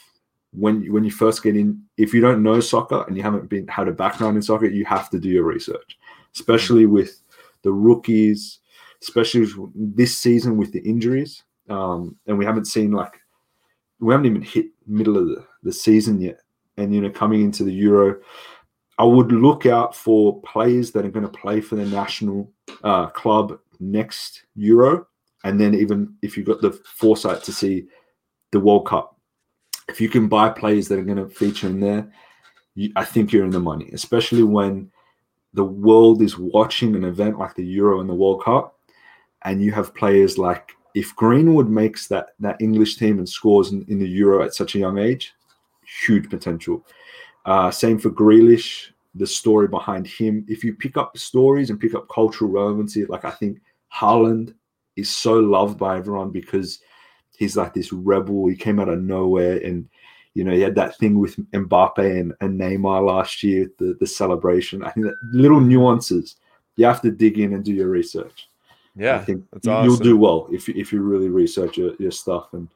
When 0.53 0.93
when 0.93 1.05
you 1.05 1.13
first 1.13 1.45
get 1.45 1.55
in, 1.55 1.81
if 1.97 2.13
you 2.13 2.21
don't 2.21 2.43
know 2.43 2.59
soccer 2.59 3.05
and 3.07 3.17
you 3.17 3.23
haven't 3.23 3.49
been 3.49 3.69
had 3.69 3.87
a 3.87 3.93
background 3.93 4.35
in 4.35 4.43
soccer, 4.43 4.67
you 4.67 4.85
have 4.85 5.11
to 5.11 5.21
do 5.21 5.29
your 5.29 5.45
research, 5.45 5.97
especially 6.35 6.87
with 6.87 7.23
the 7.63 7.71
rookies, 7.71 8.59
especially 9.01 9.47
this 9.77 10.17
season 10.17 10.57
with 10.57 10.73
the 10.73 10.81
injuries. 10.81 11.45
Um, 11.69 12.17
and 12.27 12.37
we 12.37 12.45
haven't 12.45 12.65
seen 12.65 12.91
like 12.91 13.15
we 14.01 14.13
haven't 14.13 14.27
even 14.27 14.43
hit 14.43 14.67
middle 14.89 15.17
of 15.17 15.29
the, 15.29 15.47
the 15.63 15.73
season 15.73 16.21
yet. 16.21 16.41
And 16.79 16.93
you 16.93 17.01
know, 17.01 17.11
coming 17.11 17.43
into 17.43 17.63
the 17.63 17.73
Euro, 17.75 18.19
I 18.99 19.05
would 19.05 19.33
look 19.33 19.67
out 19.67 19.97
for 19.97 20.41
players 20.43 20.93
that 20.93 21.05
are 21.05 21.11
going 21.11 21.27
to 21.27 21.39
play 21.39 21.61
for 21.61 21.77
the 21.77 21.87
national 21.87 22.53
uh, 22.85 23.07
club 23.07 23.59
next 23.81 24.45
Euro, 24.57 25.07
and 25.45 25.61
then 25.61 25.75
even 25.75 26.15
if 26.23 26.37
you've 26.37 26.47
got 26.47 26.61
the 26.61 26.73
foresight 26.85 27.43
to 27.45 27.53
see 27.53 27.87
the 28.53 28.61
World 28.61 28.87
Cup, 28.87 29.17
if 29.89 30.01
you 30.01 30.09
can 30.09 30.29
buy 30.29 30.49
players 30.51 30.89
that 30.89 30.99
are 30.99 31.05
going 31.05 31.19
to 31.19 31.29
feature 31.29 31.69
in 31.69 31.81
there, 31.81 32.13
you, 32.75 32.93
I 32.97 33.05
think 33.05 33.33
you're 33.33 33.45
in 33.45 33.51
the 33.51 33.61
money, 33.61 33.91
especially 33.93 34.43
when 34.43 34.91
the 35.55 35.65
world 35.65 36.23
is 36.23 36.39
watching 36.39 36.95
an 36.95 37.05
event 37.05 37.39
like 37.39 37.55
the 37.55 37.67
Euro 37.67 38.01
and 38.01 38.09
the 38.09 38.15
World 38.15 38.43
Cup, 38.45 38.79
and 39.45 39.63
you 39.63 39.73
have 39.73 39.95
players 39.95 40.39
like 40.39 40.73
if 40.95 41.17
Greenwood 41.17 41.69
makes 41.69 42.07
that 42.09 42.31
that 42.41 42.61
English 42.61 42.97
team 42.97 43.19
and 43.19 43.29
scores 43.29 43.73
in, 43.73 43.85
in 43.89 43.99
the 43.99 44.09
Euro 44.09 44.45
at 44.45 44.55
such 44.55 44.75
a 44.75 44.79
young 44.79 44.99
age, 44.99 45.35
huge 46.07 46.29
potential. 46.31 46.87
Uh, 47.45 47.71
same 47.71 47.99
for 47.99 48.11
Grealish, 48.11 48.91
the 49.15 49.27
story 49.27 49.69
behind 49.69 50.07
him. 50.07 50.45
If 50.49 50.65
you 50.65 50.75
pick 50.75 50.97
up 50.97 51.17
stories 51.19 51.71
and 51.71 51.81
pick 51.81 51.95
up 51.95 52.09
cultural 52.09 52.51
relevancy, 52.51 53.05
like 53.05 53.25
I 53.25 53.31
think 53.31 53.61
Haaland 53.93 54.55
is 54.97 55.11
so 55.11 55.35
loved 55.35 55.79
by 55.79 55.97
everyone 55.97 56.31
because 56.31 56.81
he's 57.37 57.57
like 57.57 57.75
this 57.75 57.93
rebel. 57.93 58.47
He 58.47 58.57
came 58.57 58.79
out 58.79 58.89
of 58.89 59.01
nowhere 59.01 59.59
and 59.59 59.89
you 60.35 60.45
know, 60.45 60.53
he 60.53 60.61
had 60.61 60.75
that 60.77 60.97
thing 60.97 61.19
with 61.19 61.37
Mbappe 61.53 61.99
and, 61.99 62.33
and 62.41 62.59
Neymar 62.59 63.07
last 63.07 63.43
year, 63.43 63.71
the, 63.79 63.97
the 64.01 64.07
celebration. 64.07 64.83
I 64.83 64.91
think 64.91 65.07
that 65.07 65.17
little 65.33 65.61
nuances, 65.61 66.37
you 66.77 66.87
have 66.87 67.03
to 67.03 67.11
dig 67.11 67.39
in 67.39 67.53
and 67.53 67.65
do 67.65 67.75
your 67.75 67.89
research. 67.89 68.49
Yeah, 68.97 69.17
I 69.17 69.25
think 69.25 69.45
you'll 69.63 69.97
do 69.97 70.17
well 70.17 70.49
if, 70.51 70.69
if 70.69 70.93
you 70.93 71.01
really 71.01 71.29
research 71.29 71.79
your, 71.79 71.95
your 71.99 72.11
stuff 72.11 72.53
and 72.53 72.69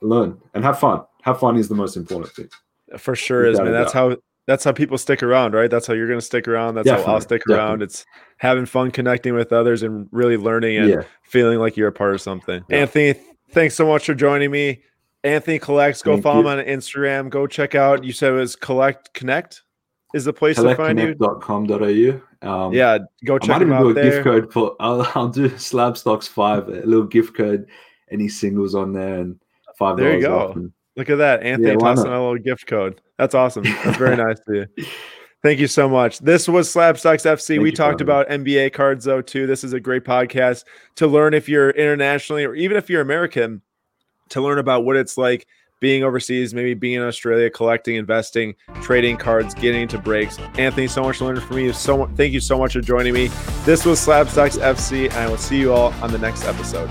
learn 0.00 0.40
and 0.54 0.64
have 0.64 0.78
fun. 0.78 1.04
Have 1.22 1.40
fun 1.40 1.56
is 1.56 1.68
the 1.68 1.74
most 1.74 1.96
important 1.96 2.32
thing. 2.32 2.48
For 2.98 3.16
sure 3.16 3.46
is, 3.46 3.58
man. 3.58 3.72
That's 3.72 3.92
how 3.92 4.16
that's 4.46 4.64
how 4.64 4.72
people 4.72 4.98
stick 4.98 5.22
around, 5.22 5.54
right? 5.54 5.70
That's 5.70 5.86
how 5.86 5.94
you're 5.94 6.06
going 6.06 6.20
to 6.20 6.24
stick 6.24 6.46
around. 6.46 6.74
That's 6.74 6.84
definitely, 6.84 7.06
how 7.06 7.14
I'll 7.14 7.20
stick 7.20 7.40
definitely. 7.42 7.64
around. 7.64 7.82
It's 7.82 8.04
having 8.38 8.66
fun, 8.66 8.90
connecting 8.90 9.34
with 9.34 9.52
others, 9.52 9.82
and 9.82 10.06
really 10.10 10.36
learning 10.36 10.76
and 10.76 10.88
yeah. 10.88 11.02
feeling 11.22 11.58
like 11.58 11.76
you're 11.76 11.88
a 11.88 11.92
part 11.92 12.14
of 12.14 12.20
something. 12.20 12.62
Yeah. 12.68 12.78
Anthony, 12.78 13.14
thanks 13.50 13.74
so 13.74 13.86
much 13.86 14.04
for 14.06 14.14
joining 14.14 14.50
me. 14.50 14.82
Anthony 15.22 15.58
collects. 15.58 16.02
Go 16.02 16.12
Thank 16.12 16.22
follow 16.22 16.42
you. 16.42 16.48
him 16.48 16.58
on 16.58 16.64
Instagram. 16.66 17.30
Go 17.30 17.46
check 17.46 17.74
out. 17.74 18.04
You 18.04 18.12
said 18.12 18.32
it 18.32 18.36
was 18.36 18.54
collect 18.56 19.14
connect 19.14 19.62
is 20.12 20.26
the 20.26 20.32
place 20.32 20.56
to 20.56 20.74
find 20.76 20.98
you. 20.98 21.14
.com.au. 21.16 22.20
Um, 22.46 22.72
yeah, 22.74 22.98
go 23.24 23.38
check 23.38 23.56
I 23.56 23.58
might 23.58 23.66
even 23.66 23.78
do 23.78 23.88
a 23.88 23.94
there. 23.94 24.10
gift 24.10 24.24
code 24.24 24.52
for. 24.52 24.76
I'll, 24.80 25.10
I'll 25.14 25.28
do 25.28 25.48
Slabstox 25.50 26.28
five, 26.28 26.68
a 26.68 26.82
little 26.84 27.06
gift 27.06 27.34
code, 27.34 27.66
any 28.10 28.28
singles 28.28 28.74
on 28.74 28.92
there, 28.92 29.20
and 29.20 29.40
five. 29.78 29.96
There 29.96 30.14
you 30.14 30.20
go. 30.20 30.70
Look 30.96 31.10
at 31.10 31.16
that, 31.16 31.42
Anthony 31.42 31.72
yeah, 31.72 31.76
tossing 31.76 32.06
a 32.06 32.10
little 32.10 32.38
gift 32.38 32.66
code. 32.66 33.00
That's 33.18 33.34
awesome. 33.34 33.64
That's 33.64 33.96
very 33.96 34.16
nice 34.24 34.38
to 34.46 34.66
you. 34.76 34.86
Thank 35.42 35.60
you 35.60 35.66
so 35.66 35.88
much. 35.88 36.20
This 36.20 36.48
was 36.48 36.72
Slabstox 36.72 37.26
FC. 37.26 37.48
Thank 37.48 37.62
we 37.62 37.70
talked 37.72 38.00
about 38.00 38.28
NBA 38.28 38.72
cards 38.72 39.04
though 39.04 39.20
too. 39.20 39.46
This 39.46 39.62
is 39.62 39.72
a 39.72 39.80
great 39.80 40.04
podcast 40.04 40.64
to 40.94 41.06
learn 41.06 41.34
if 41.34 41.48
you're 41.48 41.70
internationally 41.70 42.44
or 42.44 42.54
even 42.54 42.76
if 42.76 42.88
you're 42.88 43.02
American 43.02 43.60
to 44.30 44.40
learn 44.40 44.58
about 44.58 44.86
what 44.86 44.96
it's 44.96 45.18
like 45.18 45.46
being 45.80 46.02
overseas, 46.02 46.54
maybe 46.54 46.72
being 46.72 46.94
in 46.94 47.02
Australia, 47.02 47.50
collecting, 47.50 47.96
investing, 47.96 48.54
trading 48.80 49.18
cards, 49.18 49.52
getting 49.52 49.82
into 49.82 49.98
breaks. 49.98 50.38
Anthony, 50.56 50.86
so 50.86 51.02
much 51.02 51.18
to 51.18 51.26
learn 51.26 51.38
from 51.38 51.58
you. 51.58 51.74
So 51.74 52.06
thank 52.16 52.32
you 52.32 52.40
so 52.40 52.58
much 52.58 52.72
for 52.72 52.80
joining 52.80 53.12
me. 53.12 53.26
This 53.64 53.84
was 53.84 54.00
Slabstox 54.00 54.58
FC, 54.58 55.10
and 55.10 55.18
I 55.18 55.28
will 55.28 55.36
see 55.36 55.60
you 55.60 55.74
all 55.74 55.92
on 56.02 56.10
the 56.10 56.18
next 56.18 56.44
episode. 56.44 56.88